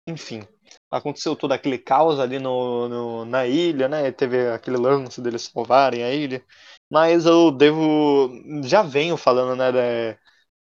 enfim, 0.07 0.47
aconteceu 0.91 1.37
todo 1.37 1.53
aquele 1.53 1.79
caos 1.79 2.19
ali 2.19 2.39
no, 2.39 2.89
no, 2.89 3.25
na 3.25 3.47
ilha, 3.47 3.89
né? 3.89 4.11
Teve 4.13 4.49
aquele 4.51 4.77
lance 4.77 5.21
deles 5.21 5.43
salvarem 5.43 6.03
a 6.05 6.13
ilha. 6.13 6.45
Mas 6.91 7.27
eu 7.27 7.51
devo. 7.51 8.31
Já 8.65 8.83
venho 8.83 9.17
falando, 9.17 9.57
né? 9.57 9.73
De, 9.73 10.19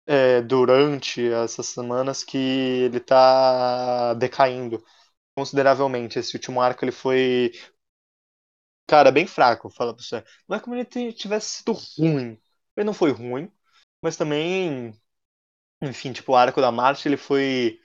é, 0.07 0.43
durante 0.43 1.27
essas 1.33 1.67
semanas 1.67 2.25
que 2.25 2.39
ele 2.39 3.01
tá 3.01 4.15
decaindo 4.15 4.85
consideravelmente. 5.37 6.19
Esse 6.19 6.37
último 6.37 6.61
arco 6.61 6.85
ele 6.85 6.93
foi. 6.93 7.53
Cara, 8.87 9.11
bem 9.11 9.27
fraco, 9.27 9.69
fala 9.71 9.95
pra 9.95 10.03
você. 10.03 10.25
Não 10.49 10.57
é 10.57 10.61
como 10.61 10.77
ele 10.77 11.13
tivesse 11.13 11.59
sido 11.59 11.73
ruim. 11.73 12.41
Ele 12.77 12.87
não 12.87 12.95
foi 12.95 13.11
ruim, 13.11 13.51
mas 14.03 14.17
também. 14.17 14.95
Enfim, 15.83 16.13
tipo, 16.13 16.33
o 16.33 16.37
arco 16.37 16.61
da 16.61 16.73
Marte 16.73 17.09
ele 17.09 17.17
foi 17.17 17.81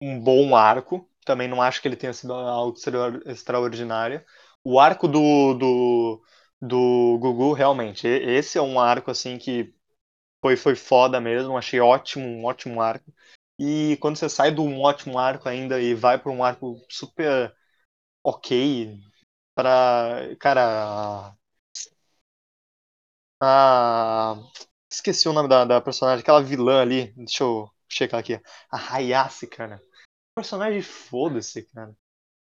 um 0.00 0.20
bom 0.20 0.56
arco, 0.56 1.08
também 1.26 1.48
não 1.48 1.62
acho 1.62 1.82
que 1.82 1.88
ele 1.88 1.96
tenha 1.96 2.14
sido 2.14 2.32
algo 2.34 2.76
extraordinário. 3.26 4.24
O 4.64 4.80
arco 4.80 5.08
do, 5.08 5.54
do, 5.54 6.22
do 6.62 7.18
Gugu, 7.20 7.52
realmente, 7.54 8.06
esse 8.08 8.58
é 8.58 8.62
um 8.62 8.80
arco 8.80 9.10
assim 9.10 9.38
que 9.38 9.74
foi, 10.42 10.56
foi 10.56 10.76
foda 10.76 11.20
mesmo, 11.20 11.56
achei 11.58 11.80
ótimo, 11.80 12.26
um 12.26 12.44
ótimo 12.46 12.80
arco. 12.82 13.12
E 13.58 13.96
quando 14.00 14.16
você 14.18 14.28
sai 14.28 14.52
de 14.52 14.60
um 14.60 14.80
ótimo 14.82 15.18
arco 15.18 15.48
ainda 15.48 15.80
e 15.80 15.94
vai 15.94 16.18
para 16.18 16.32
um 16.32 16.44
arco 16.44 16.76
super 16.90 17.54
ok, 18.24 18.98
para 19.54 20.36
cara. 20.40 21.34
Ah, 23.40 24.36
esqueci 24.90 25.28
o 25.28 25.32
nome 25.32 25.48
da, 25.48 25.64
da 25.64 25.80
personagem, 25.80 26.22
aquela 26.22 26.42
vilã 26.42 26.80
ali, 26.82 27.12
deixa 27.14 27.44
eu 27.44 27.70
checar 27.88 28.20
aqui. 28.20 28.40
A 28.70 28.76
Hayase, 28.96 29.46
cara 29.46 29.80
personagem 30.36 30.82
foda-se, 30.82 31.64
cara. 31.64 31.96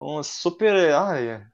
Um 0.01 0.23
super. 0.25 0.75
Ai. 0.95 1.47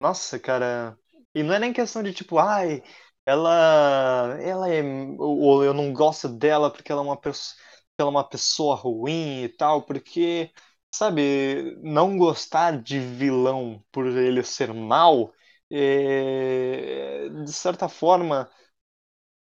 Nossa, 0.00 0.38
cara. 0.38 0.98
E 1.34 1.42
não 1.42 1.54
é 1.54 1.58
nem 1.58 1.72
questão 1.72 2.02
de 2.02 2.12
tipo, 2.12 2.38
ai, 2.38 2.82
ela. 3.26 4.38
Ela 4.40 4.68
é. 4.72 4.82
Ou 5.18 5.64
eu 5.64 5.74
não 5.74 5.92
gosto 5.92 6.28
dela 6.28 6.70
porque 6.70 6.92
ela 6.92 7.00
é 7.02 7.04
uma 7.04 7.16
pessoa. 7.20 7.56
Ela 7.98 8.08
é 8.08 8.10
uma 8.10 8.28
pessoa 8.28 8.76
ruim 8.76 9.42
e 9.42 9.48
tal, 9.48 9.82
porque, 9.82 10.52
sabe, 10.94 11.76
não 11.82 12.16
gostar 12.16 12.80
de 12.80 13.00
vilão 13.00 13.84
por 13.90 14.06
ele 14.06 14.44
ser 14.44 14.72
mal, 14.72 15.32
é, 15.70 17.28
de 17.44 17.52
certa 17.52 17.88
forma, 17.88 18.48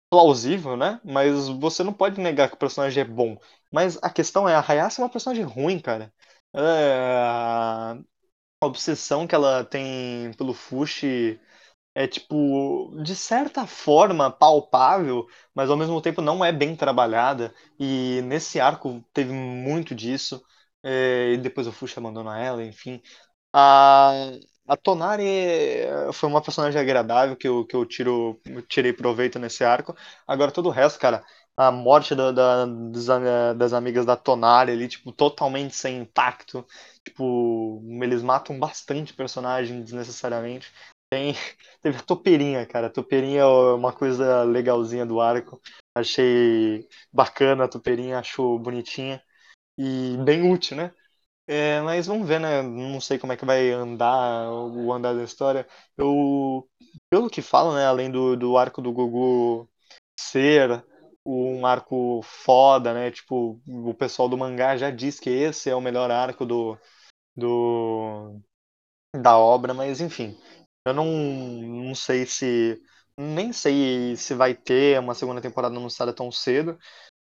plausível, 0.10 0.78
né? 0.78 1.00
Mas 1.04 1.48
você 1.50 1.84
não 1.84 1.94
pode 1.94 2.20
negar 2.22 2.50
que 2.50 2.56
o 2.56 2.58
personagem 2.60 3.02
é 3.02 3.06
bom. 3.06 3.38
Mas 3.76 3.98
a 4.04 4.10
questão 4.10 4.48
é, 4.50 4.56
a 4.56 4.62
Hayase 4.62 5.02
é 5.02 5.04
uma 5.04 5.10
personagem 5.12 5.44
ruim, 5.46 5.80
cara. 5.80 6.14
É, 6.56 6.60
a 8.62 8.66
obsessão 8.66 9.28
que 9.28 9.36
ela 9.36 9.64
tem 9.66 10.34
pelo 10.38 10.54
Fushi 10.54 11.40
é, 11.96 12.08
tipo, 12.08 12.94
de 13.04 13.16
certa 13.16 13.68
forma 13.68 14.32
palpável, 14.32 15.28
mas 15.56 15.70
ao 15.70 15.78
mesmo 15.78 16.02
tempo 16.02 16.22
não 16.22 16.44
é 16.46 16.52
bem 16.52 16.76
trabalhada. 16.76 17.54
E 17.80 18.22
nesse 18.24 18.60
arco 18.60 19.04
teve 19.14 19.34
muito 19.34 19.96
disso. 19.96 20.44
É, 20.84 21.34
e 21.34 21.38
depois 21.38 21.68
o 21.68 21.72
Fushi 21.74 22.00
abandona 22.00 22.40
ela, 22.40 22.64
enfim. 22.66 23.02
A, 23.54 24.12
a 24.68 24.78
Tonari 24.78 25.24
foi 26.14 26.30
uma 26.30 26.42
personagem 26.42 26.80
agradável 26.80 27.36
que 27.36 27.48
eu, 27.48 27.66
que 27.66 27.76
eu 27.76 27.86
tiro, 27.86 28.40
tirei 28.68 28.94
proveito 28.94 29.40
nesse 29.40 29.64
arco. 29.64 29.96
Agora 30.28 30.52
todo 30.52 30.68
o 30.68 30.72
resto, 30.72 31.00
cara, 31.00 31.24
a 31.58 31.72
morte 31.72 32.14
da, 32.16 32.32
da, 32.32 32.66
das, 33.54 33.74
amigas 33.74 34.06
da 34.06 34.16
Tonari 34.16 34.72
ali, 34.72 34.88
tipo, 34.88 35.12
totalmente 35.12 35.76
sem 35.76 36.00
impacto. 36.02 36.66
Tipo, 37.04 37.82
eles 38.02 38.22
matam 38.22 38.60
bastante 38.60 39.14
personagem 39.14 39.82
desnecessariamente. 39.82 40.72
Tem, 41.10 41.34
teve 41.82 41.98
a 41.98 42.02
Topeirinha, 42.04 42.66
cara. 42.66 42.88
A 42.88 42.90
Topeirinha 42.90 43.42
é 43.42 43.46
uma 43.46 43.94
coisa 43.94 44.44
legalzinha 44.44 45.06
do 45.06 45.22
arco. 45.22 45.62
Achei 45.96 46.88
bacana 47.12 47.66
a 47.66 47.68
Topeirinha, 47.70 48.20
acho 48.20 48.60
bonitinha. 48.60 49.22
E 49.78 50.18
bem 50.24 50.52
útil, 50.52 50.78
né? 50.78 50.94
É, 51.48 51.82
mas 51.82 52.08
vamos 52.08 52.28
ver, 52.28 52.40
né? 52.40 52.62
Não 52.64 53.00
sei 53.02 53.20
como 53.20 53.34
é 53.34 53.38
que 53.38 53.46
vai 53.46 53.72
andar 53.72 54.50
o 54.52 54.92
andar 54.94 55.14
da 55.14 55.24
história. 55.24 55.68
Eu, 55.98 56.68
pelo 57.10 57.30
que 57.30 57.42
falam, 57.42 57.76
né? 57.76 57.86
Além 57.86 58.12
do, 58.12 58.36
do 58.36 58.58
arco 58.58 58.82
do 58.82 58.92
Gugu 58.92 59.70
ser 60.20 60.84
um 61.26 61.66
arco 61.66 62.22
foda, 62.24 62.94
né? 62.94 63.12
Tipo, 63.12 63.60
o 63.68 63.94
pessoal 63.94 64.30
do 64.30 64.38
mangá 64.38 64.78
já 64.78 64.92
diz 64.92 65.20
que 65.20 65.30
esse 65.30 65.70
é 65.70 65.76
o 65.76 65.82
melhor 65.82 66.12
arco 66.12 66.46
do, 66.46 66.78
do 67.36 68.40
da 69.16 69.38
obra, 69.38 69.74
mas 69.74 70.02
enfim. 70.02 70.38
Eu 70.86 70.94
não, 70.94 71.06
não 71.06 71.96
sei 71.96 72.26
se. 72.26 72.82
Nem 73.18 73.54
sei 73.54 74.16
se 74.18 74.34
vai 74.36 74.54
ter 74.54 75.00
uma 75.00 75.16
segunda 75.16 75.42
temporada 75.42 75.76
anunciada 75.76 76.14
tão 76.14 76.32
cedo. 76.32 76.78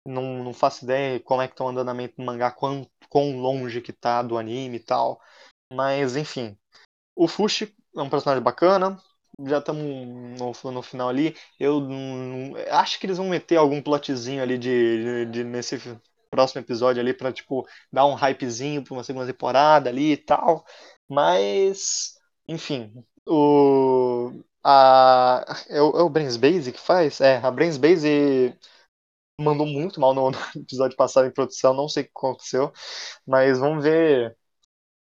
Não, 0.07 0.43
não 0.45 0.55
faço 0.55 0.85
ideia 0.85 1.21
como 1.21 1.43
é 1.43 1.49
que 1.49 1.55
tá 1.55 1.65
o 1.65 1.69
andamento 1.69 2.17
do 2.17 2.25
mangá, 2.25 2.51
quão, 2.51 2.89
quão 3.09 3.39
longe 3.39 3.83
que 3.83 3.93
tá 3.93 4.23
do 4.23 4.39
anime 4.39 4.77
e 4.77 4.81
tal. 4.81 5.21
Mas, 5.73 6.17
enfim. 6.17 6.57
o 7.17 7.29
Fushi 7.29 7.75
é 7.97 8.03
um 8.03 8.11
personagem 8.11 8.43
bacana. 8.43 8.99
Já 9.47 9.59
estamos 9.59 9.83
no, 10.39 10.73
no 10.73 10.83
final 10.83 11.09
ali. 11.09 11.37
Eu 11.59 11.81
não, 11.81 12.55
acho 12.71 12.99
que 12.99 13.07
eles 13.07 13.17
vão 13.19 13.29
meter 13.29 13.57
algum 13.57 13.81
plotzinho 13.83 14.43
ali 14.43 14.59
de, 14.59 15.27
de, 15.27 15.33
de 15.33 15.45
nesse 15.45 15.79
próximo 16.31 16.61
episódio 16.61 17.01
ali 17.01 17.13
para 17.15 17.33
tipo 17.33 17.67
dar 17.93 18.07
um 18.07 18.15
hypezinho 18.15 18.83
para 18.85 18.95
uma 18.95 19.05
segunda 19.05 19.27
temporada 19.27 19.89
ali 19.91 20.13
e 20.13 20.17
tal. 20.17 20.65
Mas, 21.09 22.15
enfim, 22.49 22.93
o 23.27 24.33
a 24.63 25.45
é 25.69 25.81
o, 25.81 25.91
é 25.99 26.03
o 26.03 26.11
Brains 26.11 26.37
Base 26.37 26.73
que 26.73 26.81
faz? 26.81 27.21
É, 27.21 27.39
a 27.39 27.51
Brains 27.51 27.77
Base 27.77 28.55
mandou 29.41 29.67
muito 29.67 30.01
mal 30.01 30.15
no, 30.15 30.31
no 30.33 30.39
episódio 30.57 30.97
passado 30.97 31.27
em 31.27 31.31
produção, 31.33 31.75
não 31.75 31.89
sei 31.89 32.05
o 32.05 32.07
que 32.07 32.13
aconteceu, 32.15 32.73
mas 33.27 33.59
vamos 33.59 33.85
ver 33.85 34.37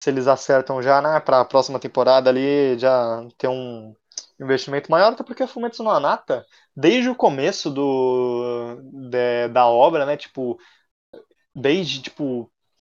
se 0.03 0.09
eles 0.09 0.27
acertam 0.27 0.81
já, 0.81 1.01
né, 1.01 1.19
para 1.19 1.41
a 1.41 1.45
próxima 1.45 1.79
temporada 1.79 2.29
ali 2.29 2.77
já 2.79 3.25
ter 3.37 3.47
um 3.47 3.95
investimento 4.39 4.91
maior, 4.91 5.13
até 5.13 5.23
porque 5.23 5.43
a 5.43 5.47
Fumetsu 5.47 5.83
no 5.83 5.89
Anata, 5.91 6.45
desde 6.75 7.09
o 7.09 7.15
começo 7.15 7.69
do 7.69 8.77
de, 9.09 9.47
da 9.49 9.67
obra, 9.67 10.05
né, 10.05 10.17
tipo, 10.17 10.59
desde 11.55 12.01
tipo 12.01 12.51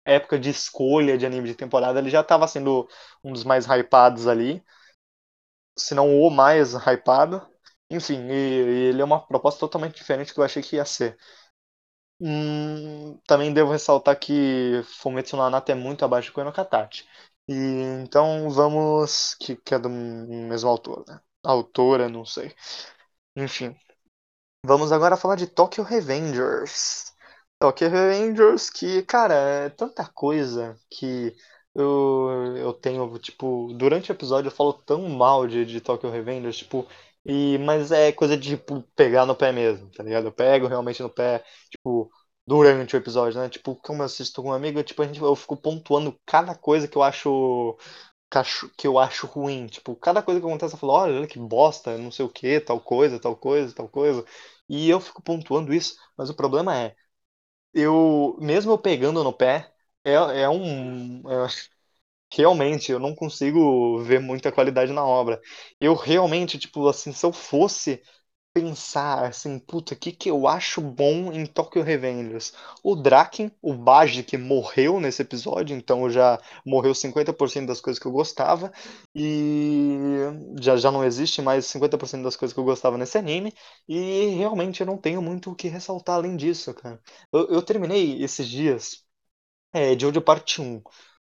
época 0.05 0.39
de 0.39 0.51
escolha 0.51 1.19
de 1.19 1.27
anime 1.27 1.49
de 1.49 1.55
temporada, 1.57 1.99
ele 2.01 2.11
já 2.11 2.23
estava 2.23 2.49
sendo 2.49 2.89
um 3.25 3.33
dos 3.33 3.45
mais 3.45 3.67
hypados 3.67 4.27
ali, 4.29 4.65
se 5.77 5.95
não 5.95 6.21
o 6.21 6.31
mais 6.31 6.75
hypado. 6.75 7.47
Enfim, 7.91 8.27
e, 8.29 8.33
e 8.33 8.89
ele 8.89 9.01
é 9.03 9.05
uma 9.05 9.25
proposta 9.25 9.61
totalmente 9.61 9.97
diferente 9.97 10.29
do 10.29 10.35
que 10.35 10.41
eu 10.41 10.45
achei 10.45 10.63
que 10.63 10.77
ia 10.77 10.85
ser. 10.85 11.17
Hum, 12.21 13.19
também 13.27 13.53
devo 13.53 13.71
ressaltar 13.73 14.19
que 14.19 14.83
Fumetsu 14.85 15.37
no 15.37 15.43
Anata 15.43 15.73
é 15.73 15.75
muito 15.75 16.05
abaixo 16.05 16.29
de 16.29 16.33
Koe 16.33 16.45
no 16.45 16.53
Katachi. 16.53 17.05
E, 17.49 17.55
então 18.03 18.51
vamos. 18.51 19.35
Que, 19.41 19.57
que 19.57 19.75
é 19.75 19.79
do 19.79 19.89
mesmo 19.91 20.69
autor, 20.69 21.05
né? 21.09 21.21
Autora, 21.45 22.09
não 22.09 22.25
sei. 22.25 22.55
Enfim. 23.37 23.77
Vamos 24.65 24.93
agora 24.93 25.17
falar 25.17 25.37
de 25.37 25.47
Tokyo 25.47 25.85
Revengers. 25.85 27.13
Tokyo 27.61 27.89
Revengers, 27.91 28.71
que, 28.71 29.03
cara, 29.05 29.35
é 29.35 29.71
tanta 29.71 30.05
coisa 30.09 30.79
que 30.91 31.35
eu, 31.75 32.57
eu 32.57 32.73
tenho, 32.75 33.19
tipo, 33.19 33.73
durante 33.75 34.11
o 34.11 34.15
episódio 34.15 34.49
eu 34.49 34.53
falo 34.53 34.73
tão 34.75 35.09
mal 35.09 35.47
de, 35.47 35.65
de 35.65 35.81
Tokyo 35.81 36.11
Revengers, 36.11 36.59
tipo, 36.59 36.87
e, 37.25 37.59
mas 37.59 37.93
é 37.93 38.13
coisa 38.13 38.37
de, 38.37 38.57
tipo, 38.57 38.83
pegar 38.97 39.27
no 39.27 39.37
pé 39.37 39.53
mesmo, 39.53 39.91
tá 39.93 40.03
ligado? 40.03 40.27
Eu 40.29 40.33
pego 40.33 40.67
realmente 40.67 41.03
no 41.03 41.11
pé, 41.11 41.45
tipo, 41.71 42.11
durante 42.47 42.97
o 42.97 42.99
episódio, 42.99 43.41
né? 43.41 43.49
Tipo, 43.49 43.77
como 43.77 44.03
eu 44.03 44.07
assisto 44.07 44.43
com 44.43 44.51
um 44.51 44.53
amigo, 44.53 44.83
tipo, 44.83 45.03
a 45.03 45.07
gente, 45.07 45.21
eu 45.21 45.35
fico 45.37 45.57
pontuando 45.57 46.19
cada 46.27 46.55
coisa 46.55 46.89
que 46.89 46.97
eu 46.97 47.03
acho 47.03 47.77
que 48.77 48.87
eu 48.87 48.99
acho 48.99 49.27
ruim. 49.27 49.67
Tipo, 49.67 49.97
cada 49.97 50.23
coisa 50.23 50.41
que 50.41 50.47
acontece, 50.47 50.75
eu 50.75 50.79
falo, 50.79 50.93
olha, 50.93 51.27
que 51.27 51.39
bosta, 51.39 51.97
não 51.99 52.11
sei 52.11 52.25
o 52.25 52.29
que, 52.29 52.61
tal 52.61 52.81
coisa, 52.81 53.19
tal 53.21 53.37
coisa, 53.37 53.75
tal 53.75 53.89
coisa. 53.89 54.25
E 54.69 54.89
eu 54.91 55.01
fico 55.01 55.23
pontuando 55.23 55.73
isso, 55.73 55.97
mas 56.17 56.29
o 56.31 56.35
problema 56.35 56.77
é, 56.77 56.95
eu, 57.75 58.37
mesmo 58.41 58.73
eu 58.73 58.79
pegando 58.79 59.25
no 59.25 59.33
pé, 59.33 59.73
é, 60.05 60.13
é 60.15 60.49
um. 60.51 61.21
É, 61.31 61.49
realmente, 62.33 62.93
eu 62.93 62.99
não 63.01 63.15
consigo 63.15 64.01
ver 64.05 64.21
muita 64.21 64.53
qualidade 64.53 64.93
na 64.93 65.05
obra. 65.07 65.41
Eu 65.81 65.95
realmente, 65.95 66.59
tipo, 66.59 66.89
assim, 66.89 67.13
se 67.13 67.25
eu 67.27 67.33
fosse 67.33 68.03
pensar 68.57 69.27
assim, 69.27 69.59
puta, 69.59 69.93
o 69.93 69.97
que, 69.99 70.11
que 70.13 70.31
eu 70.31 70.49
acho 70.49 70.81
bom 70.81 71.31
em 71.31 71.45
Tokyo 71.45 71.83
Revengers? 71.83 72.55
O 72.83 72.97
Draken, 72.97 73.53
o 73.61 73.75
Baji, 73.75 74.23
que 74.23 74.39
morreu 74.39 74.99
nesse 74.99 75.21
episódio, 75.21 75.77
então 75.77 76.09
já 76.09 76.41
morreu 76.65 76.95
50% 76.95 77.67
das 77.67 77.83
coisas 77.83 78.01
que 78.01 78.07
eu 78.07 78.13
gostava, 78.13 78.73
e 79.15 79.99
já, 80.59 80.75
já 80.79 80.91
não 80.91 81.05
existe 81.05 81.43
mais 81.43 81.67
50% 81.67 82.25
das 82.25 82.35
coisas 82.35 82.55
que 82.55 82.59
eu 82.61 82.65
gostava 82.65 82.97
nesse 82.97 83.19
anime, 83.19 83.53
e 83.87 84.29
realmente 84.31 84.81
eu 84.81 84.87
não 84.87 84.97
tenho 84.97 85.21
muito 85.21 85.51
o 85.51 85.55
que 85.55 85.69
ressaltar 85.69 86.17
além 86.17 86.35
disso, 86.35 86.73
cara. 86.73 86.99
Eu, 87.31 87.49
eu 87.49 87.63
terminei 87.63 88.23
esses 88.23 88.49
dias 88.49 89.05
é, 89.73 89.95
de 89.95 90.03
Jojo 90.03 90.21
Parte 90.23 90.61
1, 90.61 90.83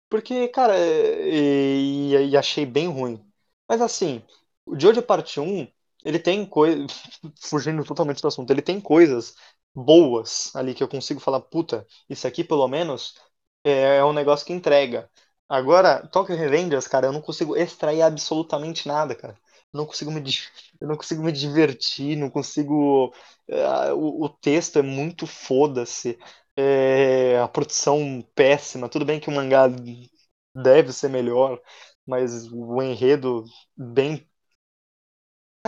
porque, 0.09 0.49
cara, 0.49 0.75
e, 0.79 2.13
e, 2.15 2.31
e 2.31 2.37
achei 2.37 2.65
bem 2.67 2.89
ruim. 2.89 3.25
Mas 3.69 3.81
assim, 3.81 4.23
o 4.67 4.79
Jojo 4.79 5.03
Parte 5.03 5.41
1 5.41 5.69
ele 6.05 6.19
tem 6.19 6.45
coisas. 6.47 6.87
Fugindo 7.43 7.85
totalmente 7.85 8.21
do 8.23 8.29
assunto, 8.29 8.51
ele 8.51 8.63
tem 8.63 8.81
coisas 8.81 9.35
boas 9.75 10.55
ali 10.57 10.75
que 10.75 10.83
eu 10.83 10.89
consigo 10.89 11.21
falar, 11.21 11.41
puta, 11.41 11.87
isso 12.09 12.27
aqui 12.27 12.43
pelo 12.45 12.67
menos 12.69 13.15
é, 13.65 13.99
é 13.99 14.05
um 14.05 14.13
negócio 14.13 14.47
que 14.47 14.53
entrega. 14.53 15.11
Agora, 15.49 16.07
Tokyo 16.09 16.37
Revengers, 16.37 16.87
cara, 16.87 17.07
eu 17.07 17.13
não 17.13 17.23
consigo 17.23 17.57
extrair 17.57 18.03
absolutamente 18.03 18.87
nada, 18.87 19.15
cara. 19.15 19.35
Eu 19.73 19.79
não 19.79 19.87
consigo 19.87 20.11
me, 20.11 20.21
eu 20.81 20.89
não 20.89 20.97
consigo 20.97 21.23
me 21.23 21.33
divertir, 21.33 22.17
não 22.17 22.31
consigo. 22.31 23.09
Uh, 23.49 23.95
o, 23.95 24.25
o, 24.27 24.29
texto 24.29 24.79
é 24.79 24.83
muito 24.83 25.27
foda-se. 25.27 26.19
É, 26.57 27.39
a 27.41 27.49
produção 27.49 28.23
péssima. 28.35 28.89
Tudo 28.89 29.05
bem 29.05 29.21
que 29.21 29.29
o 29.29 29.33
mangá 29.33 29.69
deve 30.55 30.93
ser 30.93 31.09
melhor, 31.09 31.61
mas 32.07 32.51
o 32.53 32.83
enredo 32.83 33.45
bem 33.77 34.28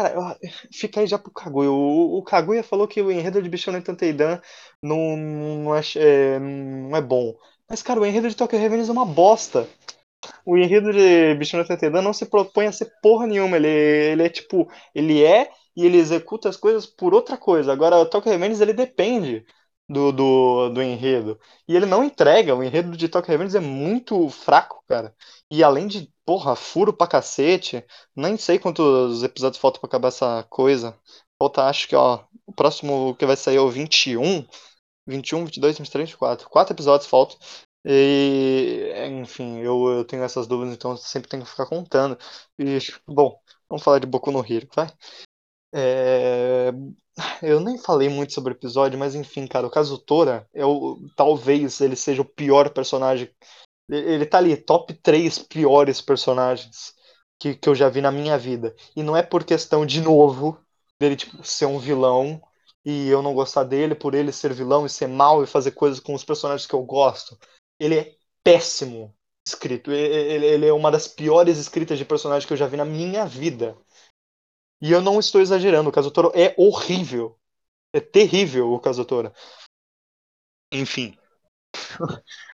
Cara, 0.00 0.38
fica 0.72 1.00
aí 1.00 1.06
já 1.06 1.18
pro 1.18 1.30
Kaguya. 1.30 1.70
O, 1.70 2.18
o 2.18 2.22
Kaguya 2.22 2.62
falou 2.62 2.88
que 2.88 3.02
o 3.02 3.10
enredo 3.12 3.42
de 3.42 3.48
Bichone 3.50 3.82
Tanteidan 3.82 4.40
não, 4.82 5.14
não, 5.16 5.76
é, 5.76 5.82
é, 5.96 6.38
não 6.38 6.96
é 6.96 7.02
bom. 7.02 7.34
Mas, 7.68 7.82
cara, 7.82 8.00
o 8.00 8.06
enredo 8.06 8.28
de 8.28 8.34
Tokyo 8.34 8.58
Revengers 8.58 8.88
é 8.88 8.92
uma 8.92 9.04
bosta. 9.04 9.68
O 10.46 10.56
enredo 10.56 10.92
de 10.92 11.34
Bichone 11.36 11.66
Tanteidan 11.66 12.02
não 12.02 12.12
se 12.14 12.26
propõe 12.26 12.66
a 12.66 12.72
ser 12.72 12.92
porra 13.02 13.26
nenhuma. 13.26 13.56
Ele, 13.56 13.68
ele 13.68 14.22
é 14.24 14.28
tipo. 14.30 14.70
Ele 14.94 15.24
é 15.24 15.50
e 15.76 15.86
ele 15.86 15.98
executa 15.98 16.48
as 16.48 16.56
coisas 16.56 16.86
por 16.86 17.14
outra 17.14 17.36
coisa. 17.36 17.72
Agora, 17.72 17.96
o 17.98 18.06
Tokyo 18.06 18.32
Revengers 18.32 18.60
ele 18.60 18.72
depende 18.72 19.44
do, 19.88 20.12
do, 20.12 20.68
do 20.70 20.82
enredo. 20.82 21.38
E 21.68 21.76
ele 21.76 21.86
não 21.86 22.04
entrega. 22.04 22.54
O 22.54 22.62
enredo 22.62 22.96
de 22.96 23.08
Tokyo 23.08 23.30
Revengers 23.32 23.54
é 23.56 23.60
muito 23.60 24.28
fraco, 24.30 24.82
cara. 24.88 25.14
E 25.50 25.62
além 25.64 25.86
de, 25.86 26.10
porra, 26.30 26.54
furo 26.54 26.92
pra 26.92 27.08
cacete, 27.08 27.84
nem 28.14 28.36
sei 28.36 28.56
quantos 28.56 29.24
episódios 29.24 29.60
faltam 29.60 29.80
pra 29.80 29.88
acabar 29.88 30.08
essa 30.08 30.44
coisa. 30.48 30.96
Falta, 31.36 31.64
acho 31.64 31.88
que, 31.88 31.96
ó, 31.96 32.24
o 32.46 32.52
próximo 32.52 33.16
que 33.16 33.26
vai 33.26 33.36
sair 33.36 33.56
é 33.56 33.60
o 33.60 33.68
21. 33.68 34.46
21, 35.08 35.44
22, 35.46 35.78
23, 35.78 36.08
24. 36.10 36.48
Quatro 36.48 36.72
episódios 36.72 37.08
faltam. 37.10 37.36
E, 37.84 38.92
enfim, 39.20 39.58
eu, 39.58 39.88
eu 39.88 40.04
tenho 40.04 40.22
essas 40.22 40.46
dúvidas, 40.46 40.72
então 40.72 40.96
sempre 40.96 41.28
tenho 41.28 41.42
que 41.42 41.50
ficar 41.50 41.66
contando. 41.66 42.16
E, 42.56 42.78
bom, 43.08 43.36
vamos 43.68 43.82
falar 43.82 43.98
de 43.98 44.06
Boku 44.06 44.30
no 44.30 44.38
Hero, 44.38 44.68
vai? 44.72 44.86
É... 45.74 46.70
Eu 47.42 47.58
nem 47.58 47.76
falei 47.76 48.08
muito 48.08 48.32
sobre 48.32 48.52
o 48.52 48.56
episódio, 48.56 48.96
mas 48.96 49.16
enfim, 49.16 49.48
cara, 49.48 49.66
o 49.66 49.70
Kazutora 49.70 50.48
é 50.54 50.64
o 50.64 50.96
talvez 51.16 51.80
ele 51.80 51.96
seja 51.96 52.22
o 52.22 52.24
pior 52.24 52.70
personagem. 52.70 53.28
Ele 53.90 54.24
tá 54.24 54.38
ali, 54.38 54.56
top 54.56 54.94
3 54.94 55.38
piores 55.38 56.00
personagens 56.00 56.94
que, 57.38 57.54
que 57.54 57.68
eu 57.68 57.74
já 57.74 57.88
vi 57.88 58.00
na 58.00 58.12
minha 58.12 58.38
vida. 58.38 58.74
E 58.94 59.02
não 59.02 59.16
é 59.16 59.22
por 59.22 59.44
questão, 59.44 59.84
de 59.84 60.00
novo, 60.00 60.60
dele 61.00 61.16
tipo, 61.16 61.42
ser 61.42 61.66
um 61.66 61.78
vilão 61.78 62.40
e 62.84 63.08
eu 63.08 63.22
não 63.22 63.34
gostar 63.34 63.64
dele, 63.64 63.94
por 63.94 64.14
ele 64.14 64.32
ser 64.32 64.52
vilão 64.52 64.86
e 64.86 64.90
ser 64.90 65.06
mal 65.06 65.42
e 65.42 65.46
fazer 65.46 65.72
coisas 65.72 66.00
com 66.00 66.14
os 66.14 66.24
personagens 66.24 66.66
que 66.66 66.74
eu 66.74 66.82
gosto. 66.82 67.38
Ele 67.78 67.98
é 67.98 68.14
péssimo 68.44 69.14
escrito. 69.46 69.90
Ele, 69.90 70.46
ele 70.46 70.66
é 70.66 70.72
uma 70.72 70.90
das 70.90 71.08
piores 71.08 71.58
escritas 71.58 71.98
de 71.98 72.04
personagem 72.04 72.46
que 72.46 72.52
eu 72.52 72.56
já 72.58 72.66
vi 72.66 72.76
na 72.76 72.84
minha 72.84 73.26
vida. 73.26 73.76
E 74.80 74.92
eu 74.92 75.02
não 75.02 75.18
estou 75.18 75.40
exagerando, 75.40 75.90
o 75.90 75.92
Kazutoro 75.92 76.32
é 76.34 76.54
horrível. 76.56 77.38
É 77.92 78.00
terrível 78.00 78.72
o 78.72 78.80
Kazutoro. 78.80 79.32
Enfim. 80.72 81.18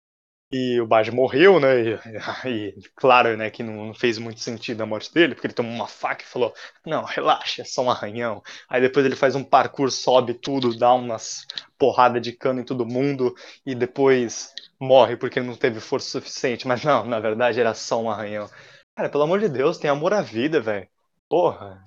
E 0.55 0.79
o 0.79 0.85
Baji 0.85 1.09
morreu, 1.09 1.59
né? 1.59 1.81
E, 1.81 1.99
e, 2.77 2.81
claro, 2.95 3.35
né, 3.35 3.49
que 3.49 3.63
não 3.63 3.91
fez 3.93 4.19
muito 4.19 4.39
sentido 4.39 4.81
a 4.81 4.85
morte 4.85 5.11
dele, 5.11 5.33
porque 5.33 5.47
ele 5.47 5.53
tomou 5.53 5.73
uma 5.73 5.87
faca 5.87 6.23
e 6.23 6.27
falou: 6.27 6.53
Não, 6.85 7.03
relaxa, 7.03 7.63
é 7.63 7.65
só 7.65 7.81
um 7.81 7.89
arranhão. 7.89 8.41
Aí 8.69 8.79
depois 8.79 9.03
ele 9.05 9.15
faz 9.15 9.35
um 9.35 9.43
parkour, 9.43 9.89
sobe 9.91 10.35
tudo, 10.35 10.77
dá 10.77 10.93
umas 10.93 11.45
porrada 11.77 12.21
de 12.21 12.31
cano 12.33 12.59
em 12.61 12.63
todo 12.63 12.85
mundo 12.85 13.33
e 13.65 13.73
depois 13.73 14.53
morre 14.79 15.17
porque 15.17 15.41
não 15.41 15.55
teve 15.55 15.79
força 15.79 16.09
suficiente. 16.09 16.67
Mas 16.67 16.83
não, 16.83 17.03
na 17.05 17.19
verdade 17.19 17.59
era 17.59 17.73
só 17.73 17.99
um 18.01 18.09
arranhão. 18.11 18.47
Cara, 18.95 19.09
pelo 19.09 19.23
amor 19.23 19.39
de 19.39 19.49
Deus, 19.49 19.77
tem 19.79 19.89
amor 19.89 20.13
à 20.13 20.21
vida, 20.21 20.61
velho. 20.61 20.87
Porra, 21.27 21.83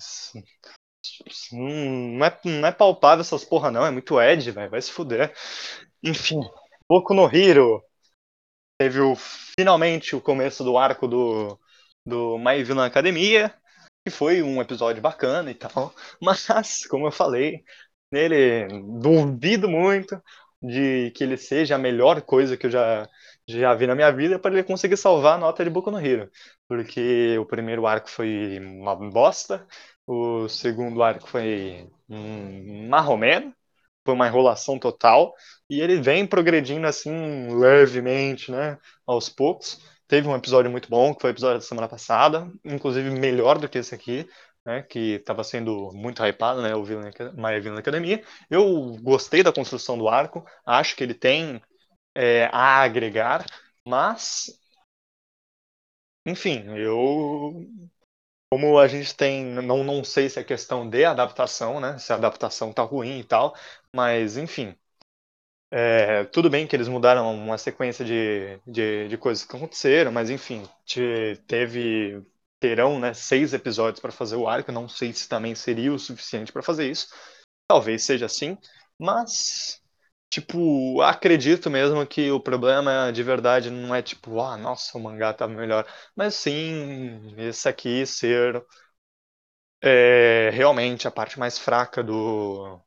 não 1.53 2.25
é, 2.25 2.39
não 2.45 2.69
é 2.69 2.73
palpável 2.73 3.21
essas 3.21 3.45
porra, 3.45 3.71
não. 3.71 3.85
É 3.85 3.91
muito 3.91 4.21
Ed, 4.21 4.51
velho. 4.51 4.71
Vai 4.71 4.83
se 4.83 4.91
fuder. 4.93 5.33
Enfim, 6.03 6.41
Boku 6.89 7.14
no 7.14 7.27
Hero. 7.35 7.83
Teve 8.79 9.01
o, 9.01 9.14
finalmente 9.16 10.14
o 10.14 10.20
começo 10.20 10.62
do 10.62 10.77
arco 10.77 11.09
do, 11.09 11.59
do 12.07 12.39
Maivil 12.39 12.74
na 12.74 12.87
academia. 12.87 13.55
Que 14.05 14.11
foi 14.11 14.43
um 14.43 14.61
episódio 14.61 15.03
bacana 15.03 15.51
e 15.51 15.55
tal. 15.55 15.95
Mas, 16.22 16.87
como 16.89 17.07
eu 17.07 17.12
falei, 17.12 17.64
nele 18.12 18.68
duvido 19.01 19.68
muito 19.68 20.20
de 20.62 21.11
que 21.12 21.24
ele 21.24 21.37
seja 21.37 21.74
a 21.77 21.79
melhor 21.79 22.22
coisa 22.22 22.57
que 22.57 22.66
eu 22.66 22.70
já 22.70 23.09
já 23.49 23.74
vi 23.74 23.87
na 23.87 23.95
minha 23.95 24.11
vida 24.11 24.39
para 24.39 24.53
ele 24.53 24.64
conseguir 24.64 24.97
salvar 24.97 25.37
a 25.37 25.39
nota 25.39 25.62
de 25.64 25.70
Boku 25.70 25.91
no 25.91 26.05
Hero. 26.05 26.31
Porque 26.68 27.39
o 27.39 27.47
primeiro 27.47 27.87
arco 27.87 28.11
foi 28.11 28.59
uma 28.61 28.97
bosta, 28.97 29.66
o 30.07 30.49
segundo 30.49 31.03
arco 31.03 31.29
foi 31.29 31.89
um 32.09 32.89
marromeno, 32.89 33.55
foi 34.07 34.15
uma 34.15 34.27
enrolação 34.29 34.79
total, 34.79 35.35
e 35.69 35.81
ele 35.81 36.01
vem 36.01 36.27
progredindo 36.27 36.87
assim 36.87 37.49
levemente, 37.55 38.51
né, 38.51 38.79
aos 39.07 39.29
poucos. 39.29 39.81
Teve 40.09 40.29
um 40.29 40.37
episódio 40.37 40.71
muito 40.71 40.89
bom, 40.89 41.15
que 41.15 41.21
foi 41.21 41.31
o 41.31 41.35
episódio 41.35 41.59
da 41.59 41.65
semana 41.67 41.89
passada, 41.89 42.51
inclusive 42.65 43.11
melhor 43.11 43.59
do 43.59 43.69
que 43.69 43.79
esse 43.79 43.95
aqui, 43.95 44.29
né, 44.65 44.83
que 44.83 45.15
estava 45.17 45.45
sendo 45.45 45.91
muito 45.93 46.23
hypado, 46.25 46.63
né, 46.63 46.75
o 46.75 46.85
Villain, 46.85 47.11
My 47.35 47.61
Villain 47.61 47.79
Academia. 47.79 48.25
Eu 48.51 48.97
gostei 49.03 49.43
da 49.43 49.53
construção 49.53 49.99
do 49.99 50.09
arco, 50.09 50.45
acho 50.65 50.97
que 50.97 51.03
ele 51.05 51.15
tem 51.15 51.61
é, 52.15 52.47
a 52.53 52.83
agregar, 52.83 53.45
mas 53.87 54.51
enfim, 56.27 56.65
eu 56.77 57.67
como 58.51 58.79
a 58.79 58.87
gente 58.89 59.15
tem, 59.15 59.45
não, 59.45 59.83
não 59.85 60.05
sei 60.05 60.29
se 60.29 60.39
é 60.39 60.45
questão 60.45 60.89
de 60.89 61.05
adaptação, 61.05 61.81
né? 61.81 61.99
Se 61.99 62.13
a 62.13 62.17
adaptação 62.17 62.73
tá 62.73 62.83
ruim 62.83 63.21
e 63.21 63.25
tal, 63.25 63.55
mas 63.93 64.37
enfim. 64.37 64.75
É, 65.71 66.25
tudo 66.27 66.49
bem 66.49 66.67
que 66.67 66.77
eles 66.77 66.89
mudaram 66.89 67.35
uma 67.35 67.59
sequência 67.59 68.05
de, 68.05 68.59
de, 68.67 69.09
de 69.09 69.19
coisas 69.19 69.45
que 69.45 69.57
aconteceram, 69.57 70.13
mas 70.13 70.31
enfim, 70.31 70.67
te, 70.85 71.41
teve 71.47 72.25
terão 72.61 72.99
né, 72.99 73.13
seis 73.13 73.53
episódios 73.53 74.01
para 74.01 74.13
fazer 74.13 74.37
o 74.37 74.49
arco. 74.49 74.73
Não 74.73 74.89
sei 74.89 75.13
se 75.13 75.29
também 75.29 75.55
seria 75.55 75.93
o 75.93 75.99
suficiente 75.99 76.53
para 76.53 76.63
fazer 76.63 76.91
isso. 76.91 77.09
Talvez 77.69 78.05
seja 78.05 78.27
assim, 78.27 78.57
mas 78.99 79.83
Tipo, 80.37 81.01
acredito 81.01 81.70
mesmo 81.70 82.07
que 82.07 82.30
o 82.30 82.39
problema 82.39 83.11
de 83.11 83.22
verdade 83.22 83.70
não 83.70 83.95
é 83.95 84.03
tipo, 84.03 84.39
ah, 84.43 84.55
nossa, 84.59 84.97
o 84.99 85.01
mangá 85.01 85.32
tá 85.32 85.49
melhor. 85.49 85.87
Mas 86.14 86.34
sim, 86.34 87.34
esse 87.39 87.66
aqui 87.68 88.05
ser 88.07 88.62
é, 89.82 90.51
realmente 90.51 91.07
a 91.09 91.11
parte 91.11 91.39
mais 91.39 91.59
fraca 91.59 92.03
do 92.03 92.80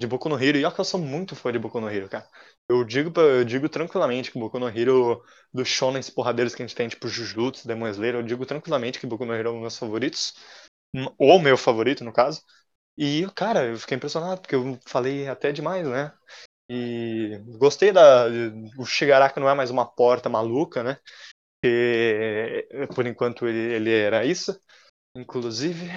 de 0.00 0.06
Boku 0.08 0.28
no 0.28 0.38
Hero. 0.42 0.58
E 0.58 0.64
olha 0.66 0.74
que 0.74 0.80
eu 0.80 0.84
sou 0.86 1.00
muito 1.00 1.36
fã 1.36 1.52
de 1.52 1.58
Boku 1.60 1.80
no 1.80 1.90
Hero, 1.90 2.08
cara. 2.08 2.28
Eu 2.68 2.84
digo, 2.84 3.12
eu 3.20 3.44
digo 3.44 3.68
tranquilamente 3.68 4.30
que 4.32 4.38
Boku 4.38 4.58
no 4.60 4.68
Hero, 4.68 5.22
dos 5.54 5.68
shonens 5.68 6.10
porradeiros 6.10 6.54
que 6.54 6.62
a 6.62 6.66
gente 6.66 6.76
tem, 6.76 6.88
tipo 6.88 7.08
Jujutsu, 7.08 7.66
Demon 7.68 7.88
Slayer, 7.90 8.16
eu 8.16 8.22
digo 8.24 8.46
tranquilamente 8.46 9.00
que 9.00 9.06
Boku 9.08 9.24
no 9.26 9.34
Hero 9.34 9.48
é 9.50 9.52
um 9.52 9.54
dos 9.56 9.62
meus 9.62 9.78
favoritos. 9.78 10.34
Ou 11.18 11.38
meu 11.40 11.56
favorito, 11.58 12.04
no 12.04 12.12
caso. 12.12 12.42
E, 12.98 13.26
cara, 13.36 13.66
eu 13.66 13.78
fiquei 13.78 13.96
impressionado, 13.96 14.40
porque 14.42 14.54
eu 14.56 14.78
falei 14.86 15.28
até 15.28 15.52
demais, 15.52 15.86
né? 15.88 16.12
E 16.68 17.38
gostei 17.58 17.92
da. 17.92 18.26
O 18.78 18.84
Shigaraka 18.84 19.40
não 19.40 19.48
é 19.48 19.54
mais 19.54 19.70
uma 19.70 19.86
porta 19.86 20.28
maluca, 20.28 20.82
né? 20.82 20.98
Que, 21.62 22.68
por 22.94 23.06
enquanto 23.06 23.46
ele, 23.46 23.74
ele 23.74 23.92
era 23.92 24.24
isso. 24.24 24.58
Inclusive. 25.14 25.88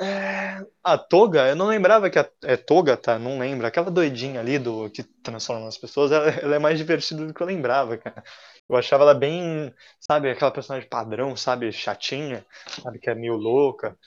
É, 0.00 0.64
a 0.82 0.96
Toga, 0.96 1.48
eu 1.48 1.56
não 1.56 1.66
lembrava 1.66 2.08
que 2.08 2.18
a, 2.18 2.30
é 2.44 2.56
Toga, 2.56 2.96
tá? 2.96 3.18
Não 3.18 3.38
lembro. 3.38 3.66
Aquela 3.66 3.90
doidinha 3.90 4.40
ali 4.40 4.58
do 4.58 4.88
que 4.90 5.02
transforma 5.02 5.66
as 5.66 5.76
pessoas, 5.76 6.12
ela, 6.12 6.28
ela, 6.30 6.56
é 6.56 6.58
mais 6.58 6.78
divertida 6.78 7.26
do 7.26 7.34
que 7.34 7.40
eu 7.42 7.46
lembrava, 7.46 7.98
cara. 7.98 8.22
Eu 8.68 8.76
achava 8.76 9.02
ela 9.02 9.14
bem, 9.14 9.74
sabe, 9.98 10.30
aquela 10.30 10.50
personagem 10.52 10.88
padrão, 10.88 11.36
sabe, 11.36 11.72
chatinha, 11.72 12.46
sabe, 12.82 12.98
que 13.00 13.10
é 13.10 13.14
meio 13.14 13.34
louca. 13.34 13.98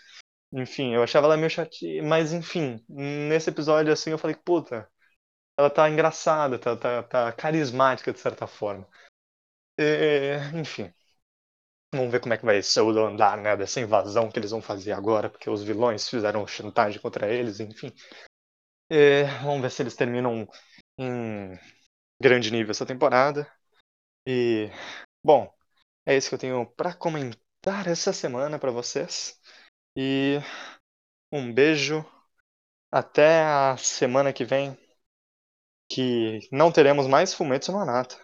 Enfim, 0.53 0.93
eu 0.95 1.03
achava 1.03 1.28
ela 1.28 1.38
meio 1.38 1.49
chatinha, 1.49 2.03
mas 2.03 2.34
enfim, 2.34 2.84
nesse 2.89 3.49
episódio 3.49 3.93
assim 3.93 4.11
eu 4.11 4.17
falei, 4.17 4.36
puta, 4.36 4.89
ela 5.62 5.70
tá 5.70 5.89
engraçada, 5.89 6.57
tá, 6.59 6.76
tá, 6.76 7.03
tá 7.03 7.32
carismática 7.32 8.12
de 8.12 8.20
certa 8.20 8.47
forma. 8.47 8.88
Enfim. 10.53 10.91
Vamos 11.93 12.12
ver 12.12 12.22
como 12.22 12.34
é 12.34 12.38
que 12.38 12.45
vai 12.45 12.62
ser 12.64 12.82
o 12.82 12.89
andar 13.05 13.38
né, 13.38 13.55
dessa 13.57 13.82
invasão 13.82 14.32
que 14.32 14.39
eles 14.39 14.51
vão 14.51 14.62
fazer 14.62 14.93
agora, 14.93 15.30
porque 15.30 15.49
os 15.49 15.62
vilões 15.62 16.07
fizeram 16.07 16.47
chantagem 16.47 17.01
contra 17.01 17.30
eles, 17.30 17.59
enfim. 17.59 17.93
Vamos 19.43 19.62
ver 19.62 19.72
se 19.72 19.84
eles 19.84 19.95
terminam 19.95 20.47
em 20.97 21.59
grande 22.22 22.49
nível 22.49 22.72
essa 22.72 22.86
temporada. 22.86 23.45
E, 24.26 24.70
bom, 25.24 25.53
é 26.05 26.16
isso 26.16 26.30
que 26.30 26.36
eu 26.36 26.39
tenho 26.39 26.66
para 26.76 26.93
comentar 26.93 27.88
essa 27.88 28.14
semana 28.14 28.57
para 28.57 28.72
vocês. 28.72 29.39
E 29.95 30.38
um 31.32 31.53
beijo. 31.53 32.05
Até 32.93 33.43
a 33.43 33.78
semana 33.78 34.34
que 34.34 34.43
vem 34.43 34.78
que 35.93 36.39
não 36.51 36.71
teremos 36.71 37.07
mais 37.07 37.33
Fumetsu 37.33 37.71
no 37.71 37.79
Anata. 37.79 38.17